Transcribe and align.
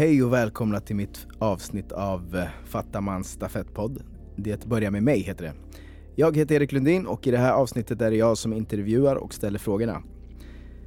Hej 0.00 0.22
och 0.22 0.32
välkomna 0.32 0.80
till 0.80 0.96
mitt 0.96 1.26
avsnitt 1.38 1.92
av 1.92 2.36
eh, 2.36 2.44
Fattamans 2.64 3.30
stafettpodd. 3.30 4.02
Det 4.36 4.66
börjar 4.66 4.90
med 4.90 5.02
mig 5.02 5.20
heter 5.20 5.44
det. 5.44 5.52
Jag 6.14 6.36
heter 6.36 6.54
Erik 6.54 6.72
Lundin 6.72 7.06
och 7.06 7.26
i 7.26 7.30
det 7.30 7.38
här 7.38 7.52
avsnittet 7.52 8.00
är 8.00 8.10
det 8.10 8.16
jag 8.16 8.38
som 8.38 8.52
intervjuar 8.52 9.16
och 9.16 9.34
ställer 9.34 9.58
frågorna. 9.58 10.02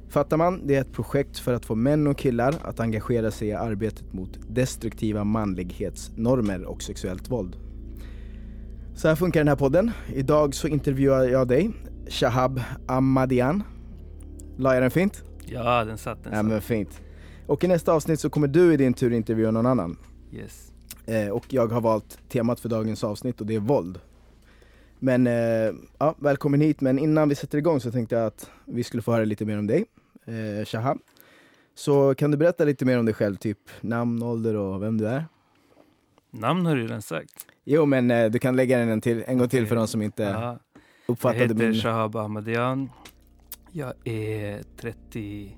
Fattaman, 0.08 0.66
det 0.66 0.74
är 0.74 0.80
ett 0.80 0.92
projekt 0.92 1.38
för 1.38 1.52
att 1.52 1.64
få 1.64 1.74
män 1.74 2.06
och 2.06 2.18
killar 2.18 2.54
att 2.62 2.80
engagera 2.80 3.30
sig 3.30 3.48
i 3.48 3.52
arbetet 3.52 4.12
mot 4.12 4.38
destruktiva 4.48 5.24
manlighetsnormer 5.24 6.64
och 6.64 6.82
sexuellt 6.82 7.30
våld. 7.30 7.56
Så 8.94 9.08
här 9.08 9.14
funkar 9.16 9.40
den 9.40 9.48
här 9.48 9.56
podden. 9.56 9.90
Idag 10.14 10.54
så 10.54 10.68
intervjuar 10.68 11.24
jag 11.24 11.48
dig, 11.48 11.70
Shahab 12.08 12.60
Ahmadian. 12.86 13.62
La 14.56 14.74
jag 14.74 14.82
den 14.82 14.90
fint? 14.90 15.24
Ja, 15.46 15.84
den 15.84 15.98
satt. 15.98 16.24
Den 16.24 16.32
Ja 16.32 16.38
satt. 16.38 16.46
men 16.46 16.60
fint. 16.60 17.03
Och 17.46 17.64
i 17.64 17.68
nästa 17.68 17.92
avsnitt 17.92 18.20
så 18.20 18.30
kommer 18.30 18.48
du 18.48 18.74
i 18.74 18.76
din 18.76 18.94
tur 18.94 19.12
intervjua 19.12 19.50
någon 19.50 19.66
annan. 19.66 19.96
Yes. 20.32 20.72
Eh, 21.06 21.28
och 21.28 21.44
jag 21.48 21.66
har 21.66 21.80
valt 21.80 22.18
temat 22.28 22.60
för 22.60 22.68
dagens 22.68 23.04
avsnitt 23.04 23.40
och 23.40 23.46
det 23.46 23.54
är 23.54 23.60
våld. 23.60 24.00
Men 24.98 25.26
eh, 25.26 25.74
ja, 25.98 26.14
välkommen 26.18 26.60
hit, 26.60 26.80
men 26.80 26.98
innan 26.98 27.28
vi 27.28 27.34
sätter 27.34 27.58
igång 27.58 27.80
så 27.80 27.90
tänkte 27.90 28.14
jag 28.14 28.26
att 28.26 28.50
vi 28.64 28.84
skulle 28.84 29.02
få 29.02 29.12
höra 29.12 29.24
lite 29.24 29.44
mer 29.44 29.58
om 29.58 29.66
dig, 29.66 29.84
eh, 30.24 30.64
Shahab. 30.64 30.98
Så 31.74 32.14
kan 32.14 32.30
du 32.30 32.36
berätta 32.36 32.64
lite 32.64 32.84
mer 32.84 32.98
om 32.98 33.04
dig 33.04 33.14
själv, 33.14 33.36
typ 33.36 33.58
namn, 33.80 34.22
ålder 34.22 34.56
och 34.56 34.82
vem 34.82 34.98
du 34.98 35.08
är? 35.08 35.24
Namn 36.30 36.66
har 36.66 36.76
du 36.76 36.82
redan 36.82 37.02
sagt. 37.02 37.46
Jo 37.64 37.86
men 37.86 38.10
eh, 38.10 38.30
du 38.30 38.38
kan 38.38 38.56
lägga 38.56 38.78
den 38.78 38.88
en, 38.88 39.00
till, 39.00 39.24
en 39.26 39.38
gång 39.38 39.48
till 39.48 39.66
för 39.66 39.76
de 39.76 39.88
som 39.88 40.02
inte 40.02 40.22
Ja. 40.22 40.58
Jag 41.06 41.12
uppfattade 41.12 41.42
heter 41.42 41.54
min... 41.54 41.74
Shahab 41.74 42.16
Ahmadian. 42.16 42.90
Jag 43.72 43.92
är 44.04 44.62
30... 44.76 45.56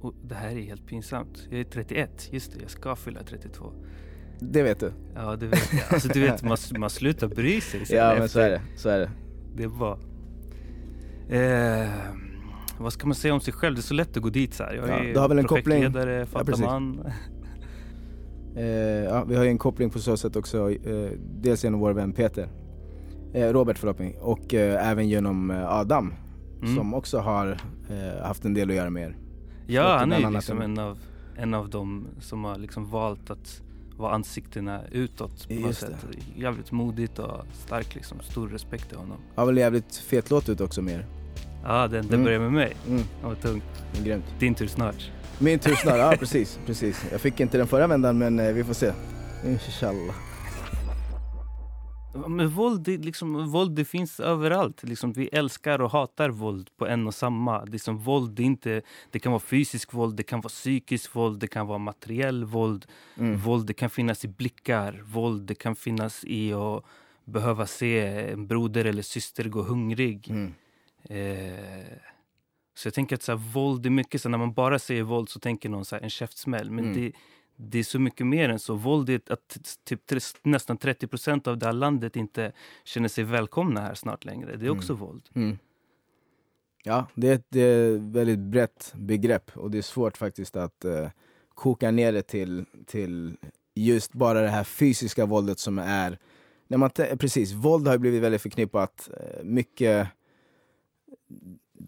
Och 0.00 0.14
det 0.28 0.34
här 0.34 0.50
är 0.50 0.60
helt 0.62 0.86
pinsamt. 0.86 1.46
Jag 1.50 1.60
är 1.60 1.64
31. 1.64 2.28
Just 2.32 2.52
det, 2.52 2.58
jag 2.62 2.70
ska 2.70 2.96
fylla 2.96 3.22
32. 3.22 3.72
Det 4.40 4.62
vet 4.62 4.80
du? 4.80 4.92
Ja, 5.14 5.36
det 5.36 5.46
vet 5.46 5.72
jag. 5.72 5.82
Alltså 5.94 6.08
du 6.08 6.20
vet, 6.20 6.42
man, 6.42 6.56
man 6.78 6.90
slutar 6.90 7.28
bry 7.28 7.60
sig 7.60 7.86
sen 7.86 7.96
Ja 7.96 8.14
men 8.18 8.28
så 8.28 8.40
är 8.40 8.50
det, 8.50 8.60
så 8.76 8.88
är 8.88 8.98
det. 8.98 9.10
Det 9.56 9.62
är 9.64 9.68
bara... 9.68 9.98
Eh, 11.28 11.90
vad 12.78 12.92
ska 12.92 13.06
man 13.06 13.14
säga 13.14 13.34
om 13.34 13.40
sig 13.40 13.54
själv? 13.54 13.74
det 13.74 13.80
är 13.80 13.82
så 13.82 13.94
lätt 13.94 14.16
att 14.16 14.22
gå 14.22 14.28
dit 14.28 14.54
så 14.54 14.62
här. 14.64 14.74
Jag 14.74 14.88
Ja, 14.88 14.92
är 14.92 15.12
du 15.14 15.18
har 15.20 15.28
väl 15.28 15.38
en 15.38 15.44
projektledare, 15.44 16.18
Ja, 16.18 16.26
fattar 16.26 16.44
precis. 16.44 16.64
man. 16.64 17.06
Eh, 18.56 18.64
ja, 19.04 19.24
vi 19.24 19.36
har 19.36 19.44
ju 19.44 19.50
en 19.50 19.58
koppling 19.58 19.90
på 19.90 19.98
så 19.98 20.16
sätt 20.16 20.36
också, 20.36 20.70
eh, 20.70 21.10
dels 21.40 21.64
genom 21.64 21.80
vår 21.80 21.92
vän 21.92 22.12
Peter, 22.12 22.48
eh, 23.34 23.48
Robert 23.52 23.78
förlåt 23.78 23.98
mig, 23.98 24.18
och 24.20 24.54
eh, 24.54 24.90
även 24.90 25.08
genom 25.08 25.50
eh, 25.50 25.72
Adam 25.72 26.14
Mm. 26.62 26.76
som 26.76 26.94
också 26.94 27.18
har 27.18 27.48
eh, 27.90 28.22
haft 28.26 28.44
en 28.44 28.54
del 28.54 28.70
att 28.70 28.76
göra 28.76 28.90
med 28.90 29.02
er. 29.02 29.16
Ja, 29.74 29.96
han 29.98 30.12
är 30.12 30.16
annat 30.16 30.32
liksom 30.32 30.60
en- 30.60 30.78
av, 30.78 30.98
en 31.36 31.54
av 31.54 31.68
dem 31.70 32.06
som 32.20 32.44
har 32.44 32.58
liksom 32.58 32.90
valt 32.90 33.30
att 33.30 33.60
vara 33.96 34.14
ansiktena 34.14 34.80
utåt 34.92 35.48
på 35.48 35.54
något 35.54 35.76
sätt. 35.76 36.06
Jävligt 36.36 36.72
modigt 36.72 37.18
och 37.18 37.44
stark 37.66 37.94
liksom. 37.94 38.20
Stor 38.20 38.48
respekt 38.48 38.88
till 38.88 38.98
honom. 38.98 39.16
Har 39.34 39.46
väl 39.46 39.56
jävligt 39.56 39.96
fet 39.96 40.30
låt 40.30 40.48
ut 40.48 40.60
också 40.60 40.82
med 40.82 40.94
er. 40.94 41.06
Ja, 41.64 41.82
den, 41.88 41.90
den 41.90 42.04
Mm. 42.14 42.24
börjar 42.24 42.40
med 42.40 42.52
mig. 42.52 42.76
Mm, 42.88 43.02
Den 43.20 43.28
var 43.28 43.34
tung. 43.36 43.62
grymt. 44.04 44.24
Din 44.38 44.54
tur 44.54 44.66
snart. 44.66 45.10
Min 45.38 45.58
tur 45.58 45.74
snart, 45.74 45.96
ja 45.98 46.14
precis, 46.18 46.58
precis. 46.66 47.04
Jag 47.12 47.20
fick 47.20 47.40
inte 47.40 47.58
den 47.58 47.66
förra 47.66 47.86
vändan 47.86 48.18
men 48.18 48.38
eh, 48.38 48.52
vi 48.52 48.64
får 48.64 48.74
se. 48.74 48.92
Inshallah. 49.46 50.14
Men 52.14 52.48
våld, 52.48 52.80
det, 52.82 52.96
liksom, 52.98 53.50
våld 53.50 53.76
det 53.76 53.84
finns 53.84 54.20
överallt. 54.20 54.82
Liksom, 54.82 55.12
vi 55.12 55.28
älskar 55.28 55.80
och 55.80 55.90
hatar 55.90 56.30
våld 56.30 56.70
på 56.76 56.86
en 56.86 57.06
och 57.06 57.14
samma. 57.14 57.64
Liksom, 57.64 57.98
våld, 57.98 58.40
inte, 58.40 58.82
det 59.10 59.18
kan 59.18 59.32
vara 59.32 59.40
fysisk 59.40 59.92
våld, 59.94 60.16
det 60.16 60.22
kan 60.22 60.40
vara 60.40 60.48
psykisk 60.48 61.14
våld, 61.14 61.40
det 61.40 61.46
kan 61.46 61.66
vara 61.66 61.78
materiell 61.78 62.44
våld. 62.44 62.86
Mm. 63.18 63.36
Våld 63.38 63.66
det 63.66 63.74
kan 63.74 63.90
finnas 63.90 64.24
i 64.24 64.28
blickar, 64.28 65.00
våld 65.04 65.42
det 65.42 65.54
kan 65.54 65.76
finnas 65.76 66.24
i 66.24 66.52
att 66.52 66.84
behöva 67.24 67.66
se 67.66 68.00
en 68.06 68.46
broder 68.46 68.84
eller 68.84 69.02
syster 69.02 69.44
gå 69.44 69.62
hungrig. 69.62 70.30
Mm. 70.30 70.54
Eh, 71.04 71.98
så 72.74 72.86
jag 72.86 72.94
tänker 72.94 73.16
att 73.16 73.22
så 73.22 73.32
här, 73.32 73.38
våld 73.52 73.86
är 73.86 73.90
mycket 73.90 74.22
så 74.22 74.28
när 74.28 74.38
man 74.38 74.52
bara 74.52 74.78
säger 74.78 75.02
våld 75.02 75.28
så 75.28 75.40
tänker 75.40 75.68
någon 75.68 75.84
så 75.84 75.96
här, 75.96 76.02
en 76.02 76.10
käftsmäll. 76.10 76.70
Men 76.70 76.84
Mm. 76.84 76.96
det, 77.00 77.12
det 77.62 77.78
är 77.78 77.82
så 77.82 77.98
mycket 77.98 78.26
mer 78.26 78.48
än 78.48 78.58
så. 78.58 78.74
Våld 78.74 79.10
är 79.10 79.20
att 79.28 79.78
typ 79.84 80.00
nästan 80.42 80.76
30 80.76 81.06
procent 81.06 81.46
av 81.46 81.58
det 81.58 81.66
här 81.66 81.72
landet 81.72 82.16
inte 82.16 82.52
känner 82.84 83.08
sig 83.08 83.24
välkomna 83.24 83.80
här 83.80 83.94
snart 83.94 84.24
längre. 84.24 84.56
Det 84.56 84.66
är 84.66 84.70
också 84.70 84.94
våld. 84.94 85.28
Mm. 85.34 85.58
Ja, 86.84 87.06
det 87.14 87.28
är, 87.28 87.34
ett, 87.34 87.46
det 87.48 87.60
är 87.60 88.12
väldigt 88.12 88.38
brett 88.38 88.92
begrepp 88.96 89.56
och 89.56 89.70
det 89.70 89.78
är 89.78 89.82
svårt 89.82 90.16
faktiskt 90.16 90.56
att 90.56 90.84
eh, 90.84 91.08
koka 91.54 91.90
ner 91.90 92.12
det 92.12 92.22
till, 92.22 92.64
till 92.86 93.36
just 93.74 94.12
bara 94.12 94.40
det 94.40 94.48
här 94.48 94.64
fysiska 94.64 95.26
våldet 95.26 95.58
som 95.58 95.78
är... 95.78 96.18
När 96.68 96.78
man 96.78 96.90
precis, 96.90 97.52
våld 97.52 97.88
har 97.88 97.98
blivit 97.98 98.22
väldigt 98.22 98.42
förknippat 98.42 99.10
eh, 99.20 99.44
mycket 99.44 100.08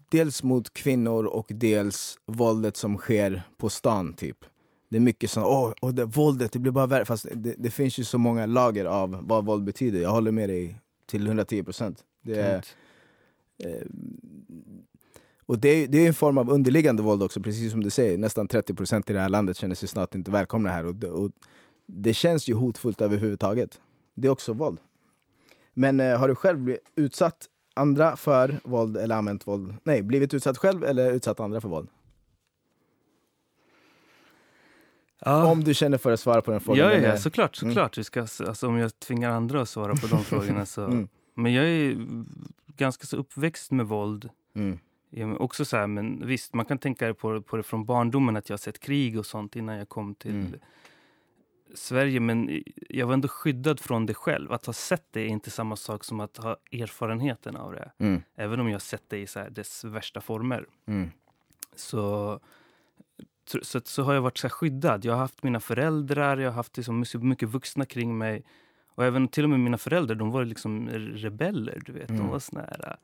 dels 0.09 0.43
mot 0.43 0.73
kvinnor 0.73 1.25
och 1.25 1.45
dels 1.49 2.17
våldet 2.25 2.77
som 2.77 2.97
sker 2.97 3.43
på 3.57 3.69
stan 3.69 4.13
typ. 4.13 4.45
Det 4.93 4.97
är 4.97 5.01
mycket 5.01 5.31
så, 5.31 5.41
åh, 5.41 5.73
åh 5.81 5.93
det, 5.93 6.05
våldet, 6.05 6.51
det 6.51 6.59
blir 6.59 6.71
bara 6.71 6.85
värre. 6.85 7.05
Fast 7.05 7.27
det, 7.33 7.55
det 7.57 7.69
finns 7.69 7.97
ju 7.99 8.03
så 8.03 8.17
många 8.17 8.45
lager 8.45 8.85
av 8.85 9.19
vad 9.21 9.45
våld 9.45 9.63
betyder. 9.63 10.01
Jag 10.01 10.09
håller 10.09 10.31
med 10.31 10.49
dig 10.49 10.79
till 11.05 11.27
110 11.27 11.63
procent. 11.63 12.03
Eh, 13.59 13.87
och 15.45 15.59
det 15.59 15.87
det 15.87 15.97
är 15.97 16.07
en 16.07 16.13
form 16.13 16.37
av 16.37 16.49
underliggande 16.49 17.03
våld 17.03 17.23
också, 17.23 17.41
precis 17.41 17.71
som 17.71 17.83
du 17.83 17.89
säger. 17.89 18.17
Nästan 18.17 18.47
30% 18.47 19.09
i 19.09 19.13
det 19.13 19.19
här 19.19 19.29
landet 19.29 19.57
känner 19.57 19.75
sig 19.75 19.89
snart 19.89 20.15
inte 20.15 20.31
välkomna 20.31 20.69
här. 20.69 20.85
Och 20.85 20.95
det, 20.95 21.09
och 21.09 21.31
det 21.85 22.13
känns 22.13 22.49
ju 22.49 22.53
hotfullt 22.53 23.01
överhuvudtaget. 23.01 23.79
Det 24.13 24.27
är 24.27 24.31
också 24.31 24.53
våld. 24.53 24.79
Men 25.73 25.99
eh, 25.99 26.19
har 26.19 26.27
du 26.27 26.35
själv 26.35 26.59
blivit 26.59 26.91
utsatt 26.95 27.45
andra 27.73 28.15
för 28.15 28.59
våld 28.63 28.97
eller 28.97 29.15
använt 29.15 29.47
våld? 29.47 29.73
Nej, 29.83 30.01
blivit 30.01 30.33
utsatt 30.33 30.57
själv 30.57 30.83
eller 30.83 31.11
utsatt 31.11 31.39
andra 31.39 31.61
för 31.61 31.69
våld? 31.69 31.87
Ja. 35.25 35.51
Om 35.51 35.63
du 35.63 35.73
känner 35.73 35.97
för 35.97 36.11
att 36.11 36.19
svara 36.19 36.41
på 36.41 36.51
den 36.51 36.59
frågan. 36.59 36.85
Ja, 36.85 36.93
ja, 36.93 37.01
ja, 37.01 37.17
såklart. 37.17 37.61
Mm. 37.61 37.73
såklart. 37.73 37.97
Vi 37.97 38.03
ska, 38.03 38.21
alltså, 38.21 38.67
om 38.67 38.77
jag 38.77 38.99
tvingar 38.99 39.31
andra 39.31 39.61
att 39.61 39.69
svara 39.69 39.95
på 39.95 40.07
de 40.07 40.23
frågorna 40.23 40.65
så... 40.65 40.85
Mm. 40.85 41.07
Men 41.35 41.53
jag 41.53 41.65
är 41.65 42.05
ganska 42.77 43.05
så 43.05 43.17
uppväxt 43.17 43.71
med 43.71 43.85
våld. 43.87 44.29
Mm. 44.55 44.79
Ja, 45.09 45.35
också 45.37 45.65
så 45.65 45.77
här, 45.77 45.87
men 45.87 46.27
visst, 46.27 46.53
man 46.53 46.65
kan 46.65 46.77
tänka 46.77 47.13
på, 47.13 47.41
på 47.41 47.57
det 47.57 47.63
från 47.63 47.85
barndomen 47.85 48.37
att 48.37 48.49
jag 48.49 48.53
har 48.53 48.59
sett 48.59 48.79
krig 48.79 49.19
och 49.19 49.25
sånt 49.25 49.55
innan 49.55 49.77
jag 49.77 49.89
kom 49.89 50.15
till 50.15 50.31
Mm. 50.31 50.53
Sverige. 51.75 52.19
Men 52.19 52.63
jag 52.89 53.07
var 53.07 53.13
ändå 53.13 53.27
skyddad 53.27 53.79
från 53.79 54.05
det 54.05 54.13
själv. 54.13 54.51
Att 54.51 54.65
ha 54.65 54.73
sett 54.73 55.07
det 55.11 55.21
är 55.21 55.27
inte 55.27 55.51
samma 55.51 55.75
sak 55.75 56.03
som 56.03 56.19
att 56.19 56.37
ha 56.37 56.57
erfarenheten 56.71 57.55
av 57.55 57.71
det. 57.71 57.91
Mm. 57.97 58.21
Även 58.35 58.59
om 58.59 58.67
jag 58.67 58.75
har 58.75 58.79
sett 58.79 59.03
det 59.07 59.17
i 59.17 59.27
så 59.27 59.39
här, 59.39 59.49
dess 59.49 59.83
värsta 59.83 60.21
former. 60.21 60.65
Mm. 60.85 61.11
Så, 61.75 62.39
så, 63.45 63.81
så, 63.83 64.03
har 64.03 64.13
jag 64.13 64.21
varit 64.21 64.37
så 64.37 64.49
skyddad. 64.49 65.05
Jag 65.05 65.13
har 65.13 65.19
haft 65.19 65.43
mina 65.43 65.59
föräldrar, 65.59 66.37
jag 66.37 66.49
har 66.49 66.55
haft 66.55 66.77
liksom 66.77 67.05
mycket 67.21 67.49
vuxna 67.49 67.85
kring 67.85 68.17
mig. 68.17 68.43
Och 68.95 69.05
även 69.05 69.27
till 69.27 69.43
och 69.43 69.49
med 69.49 69.59
mina 69.59 69.77
föräldrar, 69.77 70.15
de 70.15 70.31
var 70.31 70.45
liksom 70.45 70.89
rebeller. 70.89 71.81
Du 71.85 71.91
vet. 71.91 72.09
Mm. 72.09 72.21
De 72.21 72.31
var 72.31 72.39
såna 72.39 72.61
här, 72.61 72.97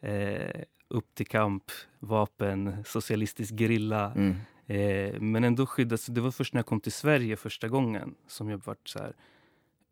eh, 0.00 0.62
upp 0.88 1.14
till 1.14 1.26
kamp, 1.26 1.64
vapen, 1.98 2.84
socialistisk 2.86 3.54
gerilla. 3.58 4.12
Mm. 4.12 4.36
Eh, 4.66 5.20
men 5.20 5.44
ändå 5.44 5.66
skyddat. 5.66 6.00
Så 6.00 6.12
det 6.12 6.20
var 6.20 6.30
först 6.30 6.54
när 6.54 6.58
jag 6.58 6.66
kom 6.66 6.80
till 6.80 6.92
Sverige 6.92 7.36
första 7.36 7.68
gången 7.68 8.14
som 8.26 8.50
jag 8.50 8.64
varit 8.64 8.88
så 8.88 8.98
här, 8.98 9.12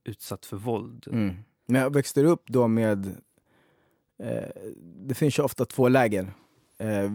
utsatt 0.05 0.47
för 0.47 0.57
våld. 0.57 1.07
Mm. 1.13 1.37
Men 1.67 1.81
jag 1.81 1.95
växte 1.95 2.25
upp 2.25 2.43
då 2.47 2.69
med... 2.69 3.07
Eh, 4.19 4.49
det 4.81 5.15
finns 5.15 5.39
ju 5.39 5.43
ofta 5.43 5.65
två 5.65 5.89
läger. 5.89 6.33
Eh, 6.79 7.13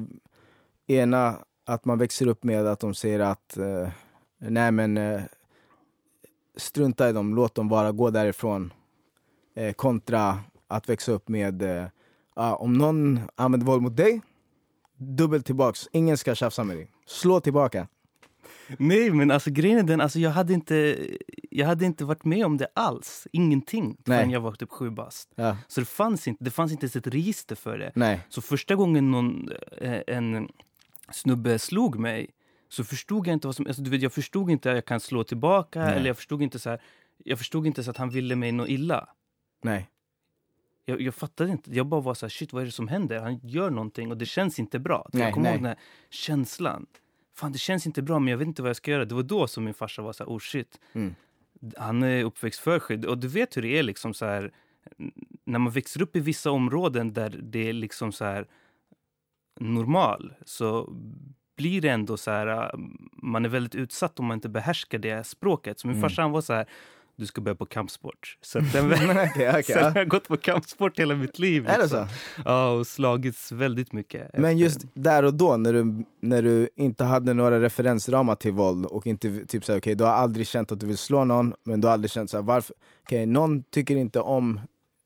ena, 0.88 1.40
att 1.66 1.86
man 1.86 1.98
växer 1.98 2.28
upp 2.28 2.44
med 2.44 2.68
att 2.68 2.80
de 2.80 2.94
säger 2.94 3.20
att 3.20 3.58
eh, 3.58 3.90
nej 4.38 4.72
men 4.72 4.98
eh, 4.98 5.22
strunta 6.58 7.10
i 7.10 7.14
dem, 7.14 7.36
låt 7.36 7.56
dem 7.56 7.70
vara, 7.70 7.92
gå 7.92 8.10
därifrån. 8.10 8.74
Eh, 9.56 9.74
kontra 9.74 10.40
att 10.68 10.90
växa 10.90 11.12
upp 11.12 11.28
med 11.28 11.62
eh, 11.62 11.86
ah, 12.34 12.56
om 12.56 12.74
någon 12.74 13.20
använder 13.36 13.68
våld 13.68 13.82
mot 13.82 13.98
dig, 13.98 14.22
dubbelt 14.98 15.46
tillbaks. 15.46 15.88
Ingen 15.92 16.18
ska 16.18 16.36
tjafsa 16.36 16.64
med 16.64 16.78
dig. 16.78 16.92
Slå 17.06 17.40
tillbaka. 17.40 17.88
Nej, 18.78 19.12
men 19.12 19.32
alltså 19.32 19.52
grejen 19.52 19.80
är 19.80 19.84
den, 19.84 20.02
alltså, 20.02 20.20
jag, 20.20 20.30
hade 20.32 20.54
inte, 20.54 20.98
jag 21.52 21.68
hade 21.68 21.86
inte 21.86 22.06
varit 22.06 22.26
med 22.26 22.46
om 22.46 22.58
det 22.58 22.68
alls. 22.74 23.28
Ingenting 23.32 23.98
förrän 24.06 24.30
jag 24.30 24.42
var 24.42 24.52
typ 24.52 24.70
sju 24.72 24.90
bast. 24.90 25.30
Ja, 25.36 25.58
Så 25.68 25.80
det 25.80 25.86
fanns 25.86 26.28
inte, 26.28 26.44
det 26.44 26.52
fanns 26.52 26.72
inte 26.72 26.84
ens 26.84 26.96
ett 26.96 27.08
register 27.08 27.56
för 27.56 27.78
det. 27.78 27.92
nej. 27.96 28.20
Så 28.30 28.42
första 28.42 28.76
gången 28.76 29.12
någon, 29.12 29.50
eh, 29.78 30.02
en 30.08 30.50
snubbe 31.16 31.60
slog 31.60 32.00
mig 32.00 32.30
så 32.70 32.84
förstod 32.84 33.28
jag 33.28 33.34
inte 33.34 33.48
vad 33.48 33.56
som... 33.56 33.68
Alltså, 33.68 33.82
du 33.82 33.90
vet, 33.90 34.02
jag 34.02 34.14
förstod 34.14 34.52
inte 34.52 34.70
att 34.70 34.76
jag 34.76 34.86
kan 34.86 35.00
slå 35.00 35.24
tillbaka. 35.24 35.80
Nej. 35.80 35.96
Eller 35.96 36.08
jag 36.08 36.18
förstod 36.18 36.42
inte 36.42 36.60
så 36.60 36.70
här, 36.70 36.82
jag 37.24 37.38
förstod 37.38 37.68
inte 37.68 37.84
så 37.84 37.92
att 37.92 37.98
han 37.98 38.10
ville 38.10 38.36
mig 38.36 38.52
något 38.52 38.70
illa. 38.70 39.10
Nej. 39.62 39.90
Jag, 40.86 41.02
jag 41.02 41.16
fattade 41.16 41.52
inte. 41.52 41.72
Jag 41.76 41.88
bara 41.88 42.02
var 42.02 42.14
så 42.14 42.26
här, 42.26 42.30
shit 42.30 42.54
vad 42.54 42.62
är 42.62 42.66
det 42.66 42.72
som 42.72 42.88
händer? 42.88 43.20
Han 43.20 43.40
gör 43.44 43.70
någonting 43.70 44.12
och 44.12 44.18
det 44.18 44.26
känns 44.26 44.60
inte 44.60 44.80
bra. 44.80 45.10
Nej, 45.14 45.24
jag 45.24 45.34
kommer 45.34 45.50
ihåg 45.50 45.58
den 45.58 45.66
här 45.66 45.80
känslan. 46.10 46.86
fan 47.36 47.52
det 47.52 47.58
känns 47.58 47.86
inte 47.86 48.02
bra 48.02 48.20
men 48.20 48.28
jag 48.28 48.38
vet 48.38 48.48
inte 48.48 48.62
vad 48.62 48.70
jag 48.70 48.76
ska 48.76 48.92
göra. 48.92 49.06
Det 49.06 49.16
var 49.16 49.24
då 49.24 49.48
som 49.48 49.64
min 49.64 49.74
farsa 49.74 50.02
var 50.02 50.14
så 50.14 50.24
här, 50.24 50.32
oh 50.32 50.40
shit. 50.40 50.80
Mm. 50.94 51.16
Han 51.78 52.04
är 52.04 52.24
uppväxt 52.24 52.60
för 52.60 52.80
skydd. 52.80 53.06
Och 53.06 53.18
du 53.18 53.28
vet 53.28 53.58
hur 53.58 53.62
det 53.62 53.80
är 53.80 53.84
liksom 53.84 54.14
så 54.14 54.26
här, 54.26 54.52
när 55.44 55.60
man 55.60 55.74
växer 55.74 56.02
upp 56.02 56.16
i 56.16 56.20
vissa 56.20 56.52
områden 56.52 57.14
där 57.14 57.40
det 57.44 57.70
är 57.70 57.74
liksom 57.74 58.12
så 58.12 58.26
här 58.26 58.48
normal 59.60 60.34
så 60.46 60.90
blir 61.58 61.82
det 61.82 61.90
ändå 61.90 62.18
så 62.18 62.32
här, 62.32 62.48
äh, 62.48 62.80
man 63.24 63.46
är 63.46 63.50
väldigt 63.50 63.76
utsatt 63.76 64.20
om 64.20 64.26
man 64.26 64.36
inte 64.38 64.50
behärskar 64.50 64.98
det 64.98 65.28
språket. 65.28 65.80
Så 65.80 65.88
min 65.88 65.98
Mm. 65.98 66.10
farsa 66.10 66.28
var 66.28 66.42
så 66.42 66.54
här, 66.54 66.66
du 67.16 67.26
ska 67.26 67.42
börja 67.42 67.56
på 67.56 67.66
kampsport. 67.66 68.38
Så 68.42 68.60
den, 68.60 68.94
Okej, 68.94 69.50
okej, 69.50 69.64
Sen 69.68 69.84
har 69.84 69.96
jag 70.00 70.08
gått 70.08 70.28
på 70.28 70.38
kampsport 70.38 71.00
hela 71.00 71.16
mitt 71.16 71.40
liv. 71.40 71.68
Är 71.68 71.78
det 71.78 71.82
liksom. 71.84 72.08
så? 72.08 72.42
Ja, 72.46 72.70
och 72.72 72.88
slagits 72.88 73.52
väldigt 73.52 73.94
mycket. 73.94 74.38
Men 74.38 74.58
just 74.58 74.82
där 74.94 75.24
och 75.24 75.34
då 75.34 75.58
när 75.58 75.74
du, 75.74 76.06
när 76.22 76.42
du 76.42 76.70
inte 76.76 77.04
hade 77.04 77.34
några 77.34 77.62
referensramar 77.62 78.36
till 78.36 78.52
våld 78.52 78.86
och 78.86 79.08
inte 79.08 79.46
typ 79.46 79.66
såhär, 79.66 79.80
okej 79.80 79.96
du 79.96 80.04
har 80.04 80.12
aldrig 80.12 80.48
känt 80.48 80.72
att 80.72 80.80
du 80.80 80.86
vill 80.86 80.98
slå 80.98 81.26
någon 81.26 81.54
men 81.64 81.82
du 81.82 81.88
har 81.88 81.94
aldrig 81.94 82.12
känt 82.12 82.30
såhär 82.30 82.44
varför, 82.44 82.76
okej 83.04 83.26
någon 83.26 83.64
tycker 83.64 83.96
inte 83.96 84.20
om 84.20 84.60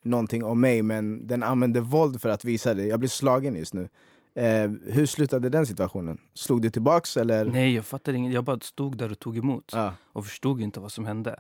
någonting 0.04 0.44
om 0.44 0.62
mig 0.62 0.82
men 0.82 1.28
den 1.28 1.44
använder 1.44 1.82
våld 1.82 2.22
för 2.22 2.30
att 2.30 2.46
visa 2.46 2.74
det, 2.74 2.86
jag 2.86 3.00
blir 3.00 3.10
slagen 3.10 3.56
just 3.56 3.74
nu. 3.74 3.90
Eh, 4.38 4.72
hur 4.94 5.06
slutade 5.06 5.50
den 5.50 5.66
situationen? 5.66 6.18
Slog 6.34 6.62
du 6.62 6.70
tillbaks 6.70 7.18
eller? 7.18 7.46
Nej, 7.46 7.76
jag 7.76 7.86
fattade 7.86 8.18
inget. 8.18 8.34
Jag 8.34 8.44
bara 8.44 8.60
stod 8.60 8.98
där 8.98 9.12
och 9.12 9.20
tog 9.20 9.38
emot. 9.38 9.72
Ja. 9.74 9.94
Och 10.14 10.26
förstod 10.26 10.62
inte 10.62 10.80
vad 10.80 10.92
som 10.92 11.06
hände. 11.06 11.40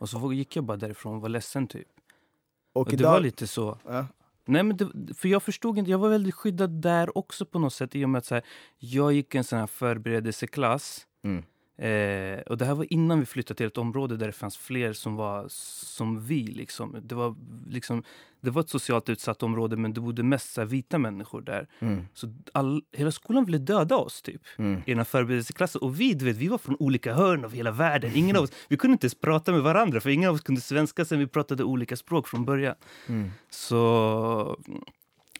Och 0.00 0.08
så 0.08 0.32
gick 0.32 0.56
jag 0.56 0.64
bara 0.64 0.76
därifrån 0.76 1.14
och 1.14 1.20
var 1.20 1.28
ledsen 1.28 1.66
typ. 1.66 1.88
Och 2.72 2.80
Och 2.80 2.88
det 2.88 2.94
idag, 2.94 3.12
var 3.12 3.20
lite 3.20 3.46
så. 3.46 3.78
ja. 3.86 4.06
Nej, 4.48 4.62
men 4.62 4.76
det, 4.76 4.88
för 5.14 5.28
jag 5.28 5.42
förstod 5.42 5.78
inte. 5.78 5.90
Jag 5.90 5.98
var 5.98 6.08
väldigt 6.08 6.34
skyddad 6.34 6.70
där 6.70 7.18
också 7.18 7.46
på 7.46 7.58
något 7.58 7.72
sätt. 7.72 7.96
I 7.96 8.04
och 8.04 8.10
med 8.10 8.18
att 8.18 8.26
så 8.26 8.34
här, 8.34 8.44
jag 8.78 9.12
gick 9.12 9.34
en 9.34 9.44
sån 9.44 9.58
här 9.58 9.66
förberedelseklass. 9.66 11.06
Mm. 11.24 11.44
Eh, 11.78 12.40
och 12.40 12.58
det 12.58 12.64
här 12.64 12.74
var 12.74 12.92
innan 12.92 13.20
vi 13.20 13.26
flyttade 13.26 13.56
till 13.56 13.66
ett 13.66 13.78
område 13.78 14.16
där 14.16 14.26
det 14.26 14.32
fanns 14.32 14.56
fler 14.56 14.92
som 14.92 15.16
var 15.16 15.46
som 15.48 16.20
vi. 16.20 16.42
Liksom. 16.42 16.96
Det, 17.02 17.14
var, 17.14 17.34
liksom, 17.68 18.02
det 18.40 18.50
var 18.50 18.62
ett 18.62 18.68
socialt 18.68 19.08
utsatt 19.08 19.42
område 19.42 19.76
men 19.76 19.92
det 19.92 20.00
bodde 20.00 20.22
mest 20.22 20.56
här, 20.56 20.64
vita 20.64 20.98
människor 20.98 21.40
där. 21.40 21.68
Mm. 21.78 22.06
Så 22.14 22.34
all, 22.52 22.82
hela 22.92 23.12
skolan 23.12 23.44
ville 23.44 23.58
döda 23.58 23.96
oss 23.96 24.22
typ. 24.22 24.42
Mm. 24.56 24.82
i 24.86 24.90
den 24.90 24.98
här 24.98 25.04
förberedelseklassen. 25.04 25.80
Och 25.80 26.00
vi, 26.00 26.14
vet, 26.14 26.36
vi 26.36 26.48
var 26.48 26.58
från 26.58 26.76
olika 26.78 27.14
hörn 27.14 27.44
av 27.44 27.52
hela 27.52 27.70
världen. 27.70 28.10
Ingen 28.14 28.36
av 28.36 28.42
oss, 28.42 28.52
vi 28.68 28.76
kunde 28.76 28.92
inte 28.92 29.04
ens 29.04 29.20
prata 29.20 29.52
med 29.52 29.62
varandra 29.62 30.00
för 30.00 30.10
ingen 30.10 30.28
av 30.28 30.34
oss 30.34 30.42
kunde 30.42 30.60
svenska 30.60 31.04
sen 31.04 31.18
vi 31.18 31.26
pratade 31.26 31.64
olika 31.64 31.96
språk 31.96 32.28
från 32.28 32.44
början. 32.44 32.74
Mm. 33.08 33.30
Så 33.50 34.58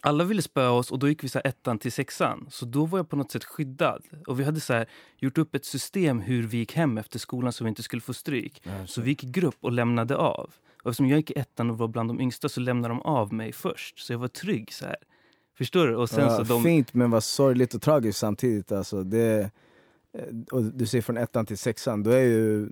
alla 0.06 0.24
ville 0.24 0.42
spöa 0.42 0.70
oss 0.70 0.92
och 0.92 0.98
då 0.98 1.08
gick 1.08 1.24
vi 1.24 1.28
så 1.28 1.40
ettan 1.44 1.78
till 1.78 1.92
sexan. 1.92 2.46
Så 2.50 2.66
då 2.66 2.86
var 2.86 2.98
jag 2.98 3.08
på 3.08 3.16
något 3.16 3.30
sätt 3.30 3.44
skyddad. 3.44 4.02
Och 4.26 4.40
vi 4.40 4.44
hade 4.44 4.60
så 4.60 4.72
här, 4.72 4.86
gjort 5.16 5.38
upp 5.38 5.54
ett 5.54 5.64
system 5.64 6.20
hur 6.20 6.42
vi 6.42 6.56
gick 6.56 6.74
hem 6.74 6.98
efter 6.98 7.18
skolan 7.18 7.52
så 7.52 7.64
vi 7.64 7.68
inte 7.68 7.82
skulle 7.82 8.02
få 8.02 8.14
stryk. 8.14 8.62
Så 8.86 9.00
vi 9.00 9.10
gick 9.10 9.24
i 9.24 9.26
grupp 9.26 9.56
och 9.60 9.72
lämnade 9.72 10.16
av. 10.16 10.54
Och 10.82 10.90
eftersom 10.90 11.08
jag 11.08 11.16
gick 11.16 11.30
i 11.30 11.38
ettan 11.38 11.70
och 11.70 11.78
var 11.78 11.88
bland 11.88 12.10
de 12.10 12.20
yngsta 12.20 12.48
så 12.48 12.60
lämnade 12.60 12.94
de 12.94 13.02
av 13.02 13.32
mig 13.32 13.52
först. 13.52 13.98
Så 13.98 14.12
jag 14.12 14.18
var 14.18 14.28
trygg 14.28 14.72
så 14.72 14.84
här. 14.86 14.96
Förstår 15.58 15.86
du? 15.86 15.96
Och 15.96 16.10
sen 16.10 16.24
ja, 16.24 16.36
så 16.36 16.42
de... 16.42 16.62
Fint 16.62 16.94
men 16.94 17.10
vad 17.10 17.24
sorgligt 17.24 17.74
och 17.74 17.82
tragiskt 17.82 18.18
samtidigt. 18.18 18.72
Alltså, 18.72 19.02
det, 19.02 19.50
eh, 20.12 20.22
och 20.52 20.62
du 20.62 20.86
säger 20.86 21.02
från 21.02 21.16
ettan 21.16 21.46
till 21.46 21.58
sexan, 21.58 22.02
då 22.02 22.10
är 22.10 22.22
ju... 22.22 22.68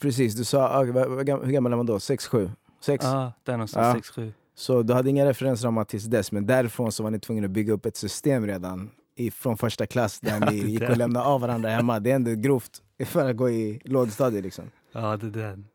Precis, 0.00 0.34
du 0.34 0.44
sa, 0.44 0.68
ah, 0.68 0.82
hur 0.84 1.52
gammal 1.52 1.72
är 1.72 1.76
man 1.76 1.86
då? 1.86 2.00
Sex, 2.00 2.26
sju? 2.26 2.50
Sex? 2.80 3.04
Ja, 3.04 3.32
där 3.44 3.52
någonstans, 3.52 3.86
Ja. 3.86 3.94
sex, 3.94 4.10
sju. 4.10 4.32
Så 4.62 4.82
du 4.82 4.94
hade 4.94 5.10
inga 5.10 5.26
referensramar 5.26 5.84
tills 5.84 6.04
dess, 6.04 6.32
men 6.32 6.46
därifrån 6.46 6.92
så 6.92 7.02
var 7.02 7.10
ni 7.10 7.18
tvungna 7.18 7.44
att 7.44 7.50
bygga 7.50 7.72
upp 7.72 7.86
ett 7.86 7.96
system 7.96 8.46
redan 8.46 8.90
i, 9.16 9.30
från 9.30 9.56
första 9.56 9.86
klass 9.86 10.20
där 10.20 10.50
ni 10.50 10.56
gick 10.70 10.82
och 10.82 10.96
lämnade 10.96 11.26
av 11.26 11.40
varandra 11.40 11.68
hemma. 11.68 12.00
Det 12.00 12.10
är 12.10 12.14
ändå 12.14 12.30
grovt 12.34 12.82
för 13.04 13.30
att 13.30 13.36
gå 13.36 13.50
i 13.50 13.80
lågstadiet 13.84 14.44
liksom. 14.44 14.64
Ja, 14.92 15.16
det 15.16 15.26
är 15.26 15.30
den. 15.30 15.66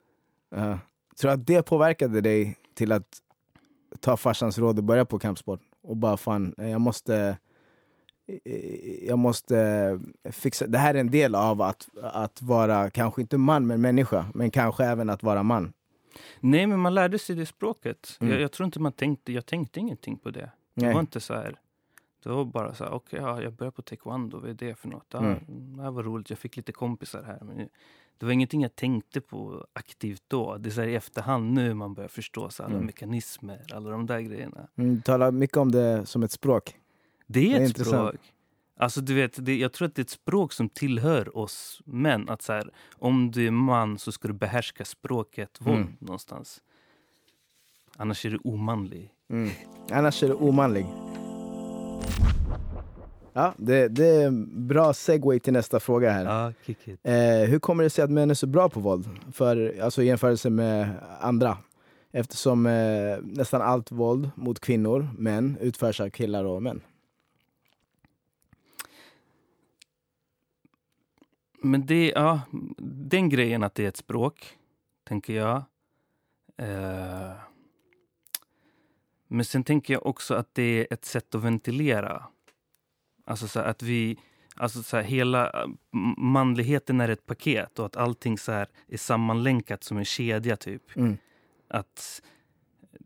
Ja. 0.56 0.80
Tror 1.22 1.32
att 1.32 1.48
det 1.48 1.62
påverkade 1.62 2.22
dig 2.22 2.58
till 2.76 2.92
att 2.92 3.18
ta 4.00 4.18
farsans 4.18 4.58
råd 4.58 4.78
och 4.78 4.84
börja 4.84 5.06
på 5.06 5.20
kampsport? 5.20 5.62
Och 5.84 5.98
bara 5.98 6.18
fan, 6.18 6.54
jag 6.58 6.82
måste... 6.82 7.38
Jag 9.02 9.20
måste 9.20 10.00
fixa... 10.32 10.68
Det 10.68 10.78
här 10.78 10.96
är 10.96 11.00
en 11.00 11.12
del 11.12 11.36
av 11.36 11.62
att, 11.62 11.88
att 12.04 12.42
vara, 12.42 12.90
kanske 12.90 13.22
inte 13.22 13.38
man, 13.38 13.68
men 13.68 13.82
människa. 13.82 14.26
Men 14.34 14.52
kanske 14.52 14.86
även 14.86 15.10
att 15.10 15.24
vara 15.24 15.44
man. 15.44 15.74
Nej, 16.40 16.68
men 16.68 16.80
man 16.80 16.94
lärde 16.94 17.20
sig 17.20 17.36
det 17.36 17.46
språket. 17.46 18.18
Mm. 18.22 18.34
Jag, 18.34 18.42
jag 18.42 18.52
tror 18.52 18.66
inte 18.66 18.80
man 18.80 18.92
tänkte, 18.92 19.34
jag 19.34 19.46
tänkte 19.46 19.80
ingenting 19.80 20.18
på 20.18 20.30
det. 20.32 20.52
Det 20.74 20.86
Nej. 20.86 20.94
var 20.94 21.00
inte 21.02 21.20
så 21.20 21.34
här. 21.34 21.60
Det 22.24 22.30
var 22.30 22.46
bara 22.46 22.74
så 22.74 22.84
här, 22.84 22.92
okej, 22.92 23.20
ja, 23.20 23.42
jag 23.42 23.54
börjar 23.54 23.72
på 23.72 23.82
taekwondo, 23.82 24.40
vad 24.40 24.50
är 24.50 24.54
det 24.54 24.76
för 24.76 24.88
något? 24.88 25.06
Ja, 25.12 25.20
Mm. 25.20 25.38
Det 25.78 25.82
här 25.84 25.92
var 25.92 26.04
roligt, 26.04 26.30
jag 26.30 26.40
fick 26.40 26.58
lite 26.58 26.72
kompisar 26.72 27.24
här. 27.24 27.40
Men 27.42 27.70
det 28.18 28.26
var 28.26 28.34
ingenting 28.34 28.62
jag 28.62 28.76
tänkte 28.76 29.22
på 29.22 29.66
aktivt 29.74 30.24
då. 30.28 30.58
Det 30.58 30.70
är 30.70 30.72
så 30.72 30.82
här 30.82 30.88
i 30.88 30.96
efterhand 30.96 31.54
nu 31.54 31.74
man 31.74 31.94
börjar 31.94 32.08
förstå 32.08 32.50
så 32.50 32.64
alla 32.64 32.74
Mm. 32.74 32.86
mekanismer, 32.86 33.66
alla 33.74 33.90
de 33.90 34.06
där 34.06 34.20
grejerna. 34.20 34.68
Mm, 34.76 34.96
Du 34.96 35.02
talar 35.02 35.32
mycket 35.32 35.58
om 35.58 35.72
det 35.72 36.06
som 36.06 36.24
ett 36.24 36.32
språk. 36.32 36.76
Det 37.28 37.40
är 37.54 37.60
Det 37.60 37.66
är 37.66 37.70
ett 37.70 37.88
språk. 37.88 38.16
Alltså 38.80 39.02
du 39.02 39.14
vet, 39.14 39.46
det, 39.46 39.58
jag 39.58 39.74
tror 39.74 39.88
att 39.88 39.96
det 39.96 40.00
är 40.00 40.04
ett 40.04 40.10
språk 40.10 40.54
som 40.54 40.70
tillhör 40.70 41.38
oss 41.38 41.82
män. 41.86 42.30
Att 42.30 42.42
så 42.42 42.54
här, 42.54 42.70
om 42.96 43.32
du 43.32 43.48
är 43.48 43.52
man 43.52 43.98
så 44.00 44.12
ska 44.12 44.28
du 44.28 44.34
behärska 44.34 44.86
språket 44.86 45.58
våld 45.60 45.78
Mm. 45.78 45.96
någonstans. 46.00 46.62
Annars 47.98 48.26
är 48.26 48.30
du 48.30 48.38
omanlig. 48.44 49.12
Mm. 49.30 49.50
Annars 49.92 50.24
är 50.24 50.28
du 50.28 50.34
omanlig. 50.34 50.86
Ja, 53.34 53.54
det, 53.58 53.88
det 53.88 54.08
är 54.08 54.28
en 54.28 54.68
bra 54.68 54.94
segway 54.94 55.40
till 55.40 55.54
nästa 55.54 55.80
fråga 55.80 56.12
här. 56.12 56.54
It. 56.66 56.78
Eh, 57.04 57.14
hur 57.50 57.60
kommer 57.60 57.84
det 57.84 57.90
sig 57.90 58.04
att 58.04 58.12
män 58.12 58.30
är 58.30 58.34
så 58.34 58.48
bra 58.48 58.70
på 58.70 58.80
våld? 58.80 59.10
För, 59.34 59.80
alltså 59.82 60.04
i 60.04 60.06
jämförelse 60.06 60.50
med 60.50 60.90
andra. 61.22 61.58
Eftersom 62.12 62.66
eh, 62.66 63.18
nästan 63.24 63.62
allt 63.62 63.92
våld 63.92 64.30
mot 64.36 64.60
kvinnor, 64.60 65.10
män, 65.18 65.58
utförs 65.62 66.02
av 66.02 66.10
killar 66.10 66.44
och 66.44 66.64
män. 66.64 66.82
Men 71.62 71.86
det, 71.86 72.12
ja, 72.16 72.42
den 73.08 73.30
grejen 73.30 73.64
att 73.64 73.76
det 73.76 73.84
är 73.84 73.88
ett 73.88 73.98
språk, 73.98 74.58
tänker 75.08 75.34
jag. 75.34 75.64
Eh, 76.58 77.32
men 79.28 79.46
sen 79.46 79.64
tänker 79.64 79.94
jag 79.94 80.06
också 80.06 80.34
att 80.34 80.56
det 80.56 80.64
är 80.64 80.94
ett 80.94 81.06
sätt 81.06 81.36
att 81.36 81.44
ventilera. 81.44 82.24
Alltså 83.26 83.48
så 83.48 83.60
att 83.60 83.84
vi, 83.84 84.18
alltså 84.56 84.84
så 84.84 84.98
här, 84.98 85.04
hela 85.04 85.68
manligheten 86.18 87.02
är 87.02 87.10
ett 87.10 87.26
paket 87.26 87.80
och 87.80 87.86
att 87.86 87.96
allting 87.98 88.38
så 88.38 88.52
här 88.52 88.68
är 88.88 88.98
sammanlänkat 88.98 89.84
som 89.84 89.98
en 89.98 90.06
kedja 90.06 90.56
typ. 90.58 90.96
Mm. 90.96 91.18
Att 91.68 92.22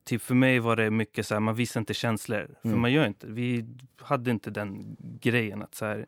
typ 0.03 0.21
för 0.21 0.35
mig 0.35 0.59
var 0.59 0.75
det 0.75 0.91
mycket 0.91 1.27
så 1.27 1.35
här, 1.35 1.39
man 1.39 1.55
visar 1.55 1.79
inte 1.79 1.93
känslor. 1.93 2.55
För 2.61 2.69
Mm. 2.69 2.81
man 2.81 2.91
gör 2.91 3.07
inte, 3.07 3.27
vi 3.27 3.65
hade 3.97 4.31
inte 4.31 4.49
den 4.51 4.97
grejen 4.99 5.61
att 5.61 5.75
så 5.75 5.85
här, 5.85 6.05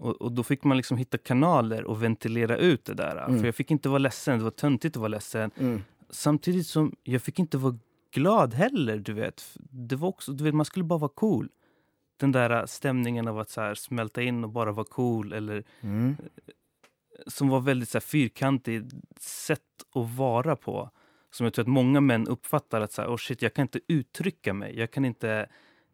och, 0.00 0.22
och 0.22 0.32
då 0.32 0.42
fick 0.42 0.64
man 0.64 0.76
liksom 0.76 0.96
hitta 0.96 1.18
kanaler 1.18 1.84
och 1.84 2.02
ventilera 2.02 2.56
ut 2.56 2.84
det 2.84 2.94
där. 2.94 3.16
Mm. 3.24 3.38
För 3.38 3.46
jag 3.46 3.54
fick 3.54 3.70
inte 3.70 3.88
vara 3.88 3.98
ledsen, 3.98 4.38
det 4.38 4.44
var 4.44 4.50
töntigt 4.50 4.96
att 4.96 5.00
vara 5.00 5.08
ledsen. 5.08 5.50
Mm. 5.58 5.82
Samtidigt 6.10 6.66
som 6.66 6.96
jag 7.02 7.22
fick 7.22 7.38
inte 7.38 7.58
vara 7.58 7.78
glad 8.12 8.54
heller, 8.54 8.98
du 8.98 9.12
vet. 9.12 9.56
Det 9.70 9.96
var 9.96 10.08
också, 10.08 10.32
du 10.32 10.44
vet, 10.44 10.54
man 10.54 10.66
skulle 10.66 10.84
bara 10.84 10.98
vara 10.98 11.12
cool. 11.14 11.48
Den 12.16 12.32
där 12.32 12.66
stämningen 12.66 13.28
av 13.28 13.38
att 13.38 13.50
så 13.50 13.60
här, 13.60 13.74
smälta 13.74 14.22
in 14.22 14.44
och 14.44 14.50
bara 14.50 14.72
vara 14.72 14.86
cool. 14.90 15.32
Eller, 15.32 15.64
Mm. 15.80 16.16
som 17.26 17.48
var 17.48 17.60
väldigt 17.60 17.88
så 17.88 17.98
här, 17.98 18.00
fyrkantig 18.00 18.82
sätt 19.20 19.60
att 19.94 20.10
vara 20.16 20.56
på. 20.56 20.90
Som 21.30 21.44
jag 21.44 21.54
tror 21.54 21.62
att 21.62 21.68
många 21.68 22.00
män 22.00 22.28
uppfattar 22.28 22.80
att 22.80 22.92
så 22.92 23.02
här, 23.02 23.08
oh 23.08 23.16
shit, 23.16 23.42
jag 23.42 23.54
kan 23.54 23.62
inte 23.62 23.80
uttrycka 23.88 24.54
mig. 24.54 24.78
Jag 24.78 24.90
kan 24.90 25.04
inte, 25.04 25.46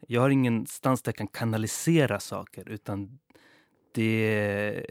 jag 0.07 0.21
har 0.21 0.31
ingenstans 0.31 1.03
där 1.03 1.09
jag 1.13 1.17
kan 1.17 1.27
kanalisera 1.27 2.21
saker. 2.21 2.69
Utan 2.69 3.19
det, 3.97 4.85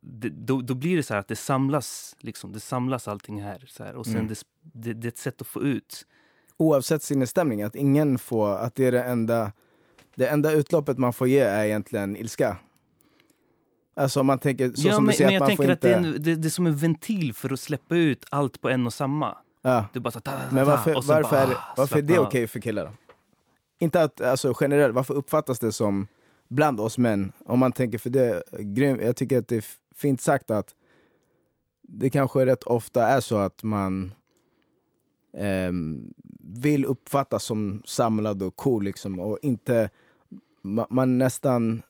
det 0.00 0.28
då, 0.28 0.60
då 0.60 0.74
blir 0.74 0.96
det 0.96 1.02
så 1.02 1.14
här 1.14 1.20
att 1.20 1.28
det 1.28 1.36
samlas, 1.36 2.16
liksom, 2.20 2.52
det 2.52 2.60
samlas 2.60 3.08
allting 3.08 3.42
här. 3.42 3.64
Så 3.68 3.84
här 3.84 3.94
och 3.94 4.06
sen 4.06 4.14
Mm. 4.14 4.28
det, 4.28 4.42
det, 4.62 4.92
det 4.92 5.06
är 5.06 5.08
ett 5.08 5.18
sätt 5.18 5.40
att 5.40 5.46
få 5.46 5.62
ut. 5.62 6.06
Oavsett 6.56 7.02
sinnesstämning, 7.02 7.62
att 7.62 7.74
ingen 7.74 8.18
får, 8.18 8.56
att 8.56 8.74
det 8.74 8.86
är 8.86 8.92
det 8.92 9.02
enda, 9.02 9.52
det 10.14 10.26
enda 10.28 10.52
utloppet 10.52 10.98
man 10.98 11.12
får 11.12 11.28
ge 11.28 11.38
är 11.40 11.64
egentligen 11.64 12.16
ilska. 12.16 12.56
Alltså 13.94 14.22
man 14.22 14.38
tänker, 14.38 14.72
så 14.72 14.88
ja, 14.88 14.94
som 14.94 15.04
men, 15.04 15.12
du 15.12 15.16
säger, 15.16 15.30
men 15.30 15.42
att 15.42 15.48
jag 15.48 15.58
man 15.58 15.66
får 15.66 15.74
tänker 15.74 15.90
inte... 15.90 15.96
att 15.96 16.02
det 16.02 16.08
är, 16.08 16.14
en, 16.14 16.22
det, 16.22 16.34
det 16.42 16.48
är 16.48 16.50
som 16.50 16.66
en 16.66 16.76
ventil 16.76 17.34
för 17.34 17.52
att 17.52 17.60
släppa 17.60 17.96
ut 17.96 18.24
allt 18.30 18.60
på 18.60 18.68
en 18.68 18.86
och 18.86 18.92
samma. 18.94 19.36
ja. 19.62 19.86
Är 19.94 20.00
bara 20.00 20.10
så, 20.10 20.20
ta, 20.20 20.30
ta, 20.30 20.38
ta, 20.38 20.54
Men 20.54 20.66
varför, 20.66 20.94
varför, 20.94 21.22
bara, 21.22 21.40
är, 21.40 21.54
ah, 21.54 21.74
varför 21.76 21.98
är 21.98 22.02
det 22.02 22.18
okej 22.18 22.46
för 22.46 22.60
killar? 22.60 22.92
Inte 23.78 24.02
att, 24.02 24.20
alltså 24.20 24.54
generellt, 24.60 24.94
varför 24.94 25.14
uppfattas 25.14 25.58
det 25.58 25.72
som 25.72 26.06
bland 26.50 26.80
oss 26.80 26.98
män? 26.98 27.32
Om 27.44 27.58
man 27.58 27.72
tänker, 27.72 27.98
för 27.98 28.10
det, 28.10 28.42
jag 29.04 29.16
tycker 29.16 29.38
att 29.38 29.48
det 29.48 29.56
är 29.56 29.64
fint 29.94 30.20
sagt 30.20 30.50
att 30.50 30.74
det 31.82 32.10
kanske 32.10 32.46
rätt 32.46 32.62
ofta 32.62 33.06
är 33.06 33.20
så 33.20 33.36
att 33.36 33.62
man 33.62 34.12
ehm, 35.36 36.14
vill 36.40 36.84
uppfattas 36.84 37.44
som 37.44 37.82
samlad 37.84 38.42
och 38.42 38.56
cool 38.56 38.84
liksom 38.84 39.20
och 39.20 39.38
inte, 39.42 39.90
ma, 40.62 40.86
man 40.90 41.18
nästan 41.18 41.82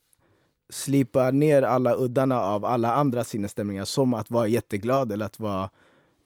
slipa 0.69 1.31
ner 1.31 1.63
alla 1.63 1.97
uddarna 1.97 2.41
av 2.41 2.65
alla 2.65 2.95
andra 2.95 3.25
sinnesstämningar 3.25 3.85
som 3.85 4.15
att 4.15 4.31
vara 4.31 4.47
jätteglad 4.47 5.13
eller 5.13 5.27
att 5.27 5.41
vara 5.41 5.71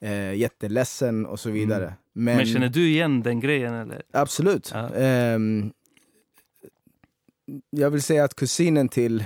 eh, 0.01 0.33
jätteledsen 0.33 1.25
och 1.25 1.39
så 1.39 1.49
vidare. 1.49 1.83
Mm. 1.83 1.95
Men, 2.13 2.37
Men, 2.37 2.45
känner 2.45 2.69
du 2.69 2.87
igen 2.87 3.23
den 3.23 3.39
grejen? 3.39 3.73
Eller? 3.73 4.01
Absolut. 4.11 4.71
Ja. 4.73 4.89
Um, 5.35 5.73
jag 7.69 7.89
vill 7.89 8.01
säga 8.01 8.23
att 8.23 8.35
kusinen 8.35 8.89
till 8.89 9.25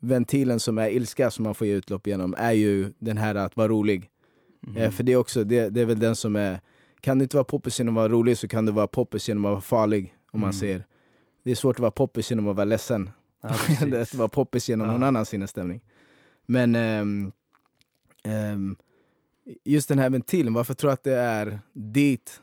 ventilen 0.00 0.60
som 0.60 0.78
är 0.78 0.90
ilska 0.90 1.30
som 1.30 1.42
man 1.42 1.54
får 1.54 1.66
ge 1.66 1.72
utlopp 1.72 2.06
genom 2.06 2.34
är 2.38 2.52
ju 2.52 2.92
den 2.98 3.16
här 3.16 3.34
att 3.34 3.56
vara 3.56 3.68
rolig. 3.68 4.10
Mm. 4.66 4.82
Eh, 4.82 4.90
för 4.90 5.02
det 5.02 5.12
är 5.12 5.16
också, 5.16 5.44
det, 5.44 5.68
det, 5.68 5.80
är 5.80 5.84
väl 5.84 5.98
den 5.98 6.16
som 6.16 6.36
är, 6.36 6.60
kan 7.00 7.18
du 7.18 7.22
inte 7.22 7.36
vara 7.36 7.44
poppis 7.44 7.78
genom 7.78 7.96
att 7.96 8.00
vara 8.00 8.12
rolig 8.12 8.38
så 8.38 8.48
kan 8.48 8.66
du 8.66 8.72
vara 8.72 8.86
poppis 8.86 9.28
genom 9.28 9.44
att 9.44 9.50
vara 9.50 9.60
farlig. 9.60 10.14
Om 10.30 10.40
man 10.40 10.50
mm. 10.50 10.60
säger. 10.60 10.86
Det 11.44 11.50
är 11.50 11.54
svårt 11.54 11.76
att 11.76 11.80
vara 11.80 11.90
poppis 11.90 12.30
genom 12.30 12.48
att 12.48 12.56
vara 12.56 12.64
ledsen. 12.64 13.10
Ja, 13.42 14.00
att 14.00 14.14
vara 14.14 14.28
poppis 14.28 14.68
genom 14.68 14.86
ja. 14.86 14.92
någon 14.92 15.02
annan 15.02 15.26
sinnesstämning. 15.26 15.80
Men 16.46 16.76
um, 16.76 17.32
um, 18.24 18.76
just 19.64 19.88
den 19.88 19.98
här 19.98 20.10
ventilen, 20.10 20.54
varför 20.54 20.74
tror 20.74 20.90
jag 20.90 20.94
att 20.94 21.04
det 21.04 21.14
är 21.14 21.60
dit 21.72 22.42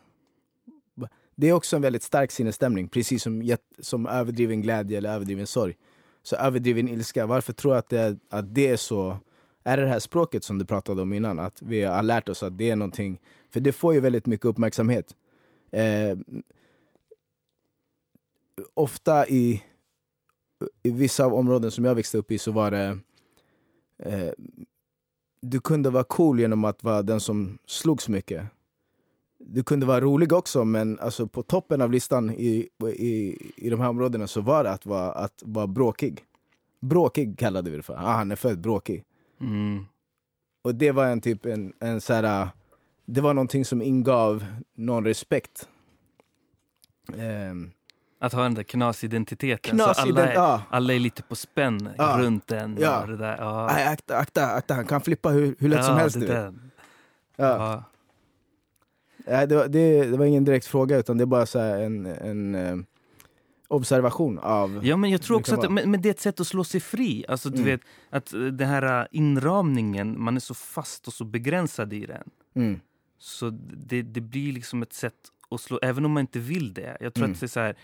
det 1.36 1.48
är 1.48 1.54
också 1.54 1.76
en 1.76 1.82
väldigt 1.82 2.04
stark 2.04 2.32
sinnesstämning, 2.32 2.88
precis 2.88 3.24
som, 3.24 3.56
som 3.80 4.08
överdriven 4.08 4.62
glädje 4.62 4.98
eller 4.98 5.14
överdriven 5.14 5.48
sorg. 5.48 5.76
Så 6.24 6.36
överdriven 6.36 6.88
ilska, 6.88 7.26
varför 7.26 7.54
tror 7.54 7.74
jag 7.74 7.80
att 7.80 7.90
det, 7.90 8.18
att 8.30 8.56
det 8.56 8.68
är 8.68 8.78
så? 8.78 9.18
Är 9.64 9.78
det 9.78 9.84
det 9.84 9.90
här 9.90 10.00
språket 10.00 10.44
som 10.44 10.58
du 10.58 10.66
pratade 10.66 11.02
om 11.02 11.14
innan? 11.14 11.40
Att 11.40 11.62
vi 11.62 11.82
har 11.82 12.04
lärt 12.04 12.30
oss 12.30 12.44
att 12.44 12.58
det 12.58 12.70
är 12.70 12.76
någonting, 12.76 13.22
för 13.50 13.60
det 13.60 13.72
får 13.72 13.94
ju 13.94 14.00
väldigt 14.00 14.26
mycket 14.26 14.46
uppmärksamhet. 14.46 15.16
Eh, 15.72 16.18
ofta 18.74 19.28
i, 19.28 19.64
i 20.84 20.90
vissa 20.90 21.26
av 21.26 21.34
områden 21.34 21.72
som 21.72 21.86
jag 21.86 21.96
växte 21.96 22.18
upp 22.18 22.32
i 22.32 22.38
så 22.38 22.52
var 22.52 22.72
det 22.72 23.00
eh, 23.98 24.32
du 25.42 25.60
kunde 25.60 25.90
vara 25.90 26.04
cool 26.04 26.40
genom 26.40 26.66
att 26.66 26.84
vara 26.84 27.02
den 27.02 27.20
som 27.20 27.58
slogs 27.66 28.10
mycket 28.10 28.46
du 29.48 29.64
kunde 29.64 29.86
vara 29.86 30.02
rolig 30.02 30.34
också, 30.34 30.66
men 30.66 31.00
alltså 31.00 31.28
på 31.28 31.44
toppen 31.44 31.82
av 31.82 31.92
listan 31.92 32.32
i, 32.32 32.70
i, 32.96 33.38
i 33.56 33.70
de 33.70 33.80
här 33.80 33.90
områdena 33.90 34.28
så 34.28 34.42
var 34.42 34.64
det 34.64 34.72
att 34.72 34.86
vara, 34.86 35.12
att 35.12 35.44
vara 35.46 35.68
bråkig. 35.68 36.24
Bråkig 36.82 37.40
kallade 37.40 37.72
vi 37.72 37.78
det 37.78 37.84
för. 37.84 37.94
Ah, 37.94 38.14
han 38.14 38.32
är 38.32 38.36
född 38.36 38.62
bråkig. 38.62 39.04
Mm. 39.42 39.86
Och 40.62 40.76
det 40.76 40.92
var 40.92 41.06
en 41.06 41.22
typ 41.22 41.46
en, 41.46 41.74
en 41.80 42.02
så 42.02 42.14
här, 42.14 42.50
det 43.06 43.22
var 43.22 43.34
någonting 43.34 43.66
som 43.66 43.82
ingav 43.82 44.46
någon 44.76 45.06
respekt. 45.06 45.70
Um, 47.14 47.72
att 48.20 48.34
ha 48.34 48.44
den 48.44 48.54
där 48.54 48.64
knasidentiteten. 48.64 49.78
Knas 49.78 50.00
alla, 50.00 50.28
är, 50.28 50.34
ja. 50.34 50.62
alla 50.70 50.94
är 50.94 51.00
lite 51.00 51.24
på 51.24 51.36
spänn 51.36 51.90
ja. 51.98 52.16
runt 52.20 52.52
en. 52.52 52.78
Ja. 52.80 53.06
Det 53.06 53.18
där. 53.18 53.38
Ja. 53.38 53.70
Aj, 53.70 53.84
akta, 53.84 54.18
akta, 54.18 54.46
akta, 54.46 54.74
han 54.74 54.86
kan 54.86 55.02
flippa 55.02 55.30
hur, 55.30 55.56
hur 55.60 55.70
lätt 55.70 55.86
som 55.86 55.96
helst. 55.96 56.20
Det 56.20 56.54
ja. 57.36 57.84
Nej, 59.28 59.48
det, 59.48 59.56
var, 59.56 59.68
det, 59.68 60.06
det 60.06 60.18
var 60.18 60.26
ingen 60.26 60.46
direkt 60.46 60.68
fråga, 60.68 60.98
utan 60.98 61.18
det 61.18 61.24
är 61.24 61.26
bara 61.26 61.46
så 61.46 61.60
en, 61.60 62.06
en 62.06 62.56
eh, 62.56 62.76
observation 63.68 64.40
av... 64.40 64.80
Ja, 64.84 64.98
men 64.98 65.10
jag 65.12 65.22
tror 65.22 65.38
också 65.38 65.56
att 65.56 65.72
men, 65.72 65.92
men 65.92 66.02
det 66.02 66.10
är 66.10 66.12
ett 66.12 66.20
sätt 66.20 66.40
att 66.40 66.48
slå 66.48 66.64
sig 66.64 66.80
fri. 66.80 67.26
Alltså, 67.28 67.50
du 67.50 67.58
mm. 67.58 67.66
vet, 67.66 67.82
att 68.10 68.34
eh, 68.34 68.40
den 68.40 68.68
här 68.68 69.02
eh, 69.02 69.08
inramningen, 69.12 70.24
man 70.24 70.36
är 70.36 70.40
så 70.40 70.54
fast 70.54 71.08
och 71.08 71.14
så 71.14 71.26
begränsad 71.26 71.94
i 71.94 72.06
den. 72.06 72.30
Mm. 72.56 72.80
Så 73.20 73.50
det, 73.74 74.02
det 74.02 74.22
blir 74.22 74.54
liksom 74.54 74.82
ett 74.82 74.94
sätt 74.94 75.14
att 75.50 75.62
slå, 75.62 75.80
även 75.82 76.06
om 76.06 76.12
man 76.12 76.22
inte 76.22 76.40
vill 76.40 76.74
det. 76.74 76.98
Jag 77.00 77.14
tror 77.14 77.26
mm. 77.26 77.34
att 77.34 77.40
det 77.40 77.46
är 77.46 77.48
så 77.48 77.60
här, 77.60 77.76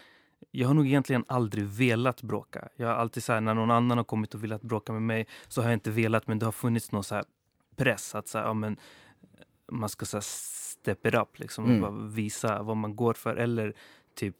jag 0.51 0.67
har 0.67 0.73
nog 0.73 0.87
egentligen 0.87 1.23
aldrig 1.27 1.65
velat 1.65 2.21
bråka. 2.21 2.67
Jag 2.75 2.87
har 2.87 2.95
alltid 2.95 3.23
så 3.23 3.33
här, 3.33 3.41
när 3.41 3.53
någon 3.53 3.71
annan 3.71 3.97
har 3.97 4.05
kommit 4.05 4.33
och 4.33 4.43
velat 4.43 4.61
bråka 4.61 4.93
med 4.93 5.01
mig 5.01 5.27
så 5.47 5.61
har 5.61 5.69
jag 5.69 5.75
inte 5.75 5.91
velat, 5.91 6.27
men 6.27 6.39
det 6.39 6.45
har 6.45 6.51
funnits 6.51 6.91
någon 6.91 7.03
så 7.03 7.23
press 7.75 8.15
att 8.15 8.27
så 8.27 8.37
här, 8.37 8.45
ja, 8.45 8.53
men, 8.53 8.77
man 9.71 9.89
ska 9.89 10.05
så 10.05 10.17
här, 10.17 10.25
step 10.81 11.05
it 11.05 11.13
up, 11.13 11.39
liksom, 11.39 11.65
mm. 11.65 11.83
och 11.83 12.17
visa 12.17 12.63
vad 12.63 12.77
man 12.77 12.95
går 12.95 13.13
för. 13.13 13.35
Eller 13.35 13.73
typ 14.15 14.35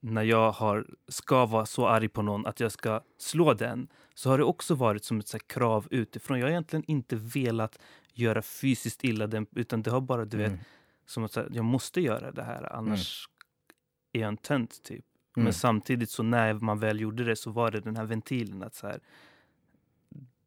när 0.00 0.22
jag 0.22 0.52
har, 0.52 0.86
ska 1.08 1.46
vara 1.46 1.66
så 1.66 1.86
arg 1.86 2.08
på 2.08 2.22
någon 2.22 2.46
att 2.46 2.60
jag 2.60 2.72
ska 2.72 3.00
slå 3.18 3.54
den 3.54 3.88
så 4.14 4.30
har 4.30 4.38
det 4.38 4.44
också 4.44 4.74
varit 4.74 5.04
som 5.04 5.18
ett 5.18 5.28
så 5.28 5.38
krav 5.38 5.88
utifrån. 5.90 6.38
Jag 6.38 6.46
har 6.46 6.50
egentligen 6.50 6.84
inte 6.86 7.16
velat 7.16 7.78
göra 8.12 8.42
fysiskt 8.42 9.04
illa 9.04 9.26
den, 9.26 9.46
utan 9.54 9.82
det 9.82 9.90
har 9.90 10.00
bara, 10.00 10.24
du 10.24 10.36
mm. 10.36 10.52
vet, 10.52 10.60
som 11.06 11.24
att 11.24 11.36
jag 11.50 11.64
måste 11.64 12.00
göra 12.00 12.32
det 12.32 12.42
här 12.42 12.72
annars 12.72 13.28
mm. 13.28 14.12
är 14.12 14.20
jag 14.20 14.28
en 14.28 14.36
tönt 14.36 14.82
typ. 14.82 15.04
Mm. 15.36 15.44
Men 15.44 15.52
samtidigt 15.52 16.10
så 16.10 16.22
när 16.22 16.54
man 16.54 16.78
väl 16.78 17.00
gjorde 17.00 17.24
det 17.24 17.36
så 17.36 17.50
var 17.50 17.70
det 17.70 17.80
den 17.80 17.96
här 17.96 18.04
ventilen 18.04 18.62
att 18.62 18.74
så 18.74 18.86
här, 18.86 19.00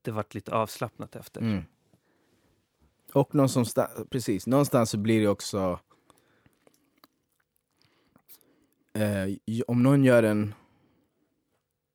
det 0.02 0.12
vart 0.12 0.34
lite 0.34 0.52
avslappnat 0.52 1.16
efter. 1.16 1.42
Och 3.18 3.36
någonstans, 3.36 3.76
precis, 4.10 4.48
någonstans 4.48 4.90
så 4.90 4.98
blir 4.98 5.22
det 5.22 5.28
också... 5.28 5.80
Eh, 8.94 9.62
om 9.68 9.84
någon 9.84 10.04
gör 10.04 10.24
en 10.24 10.54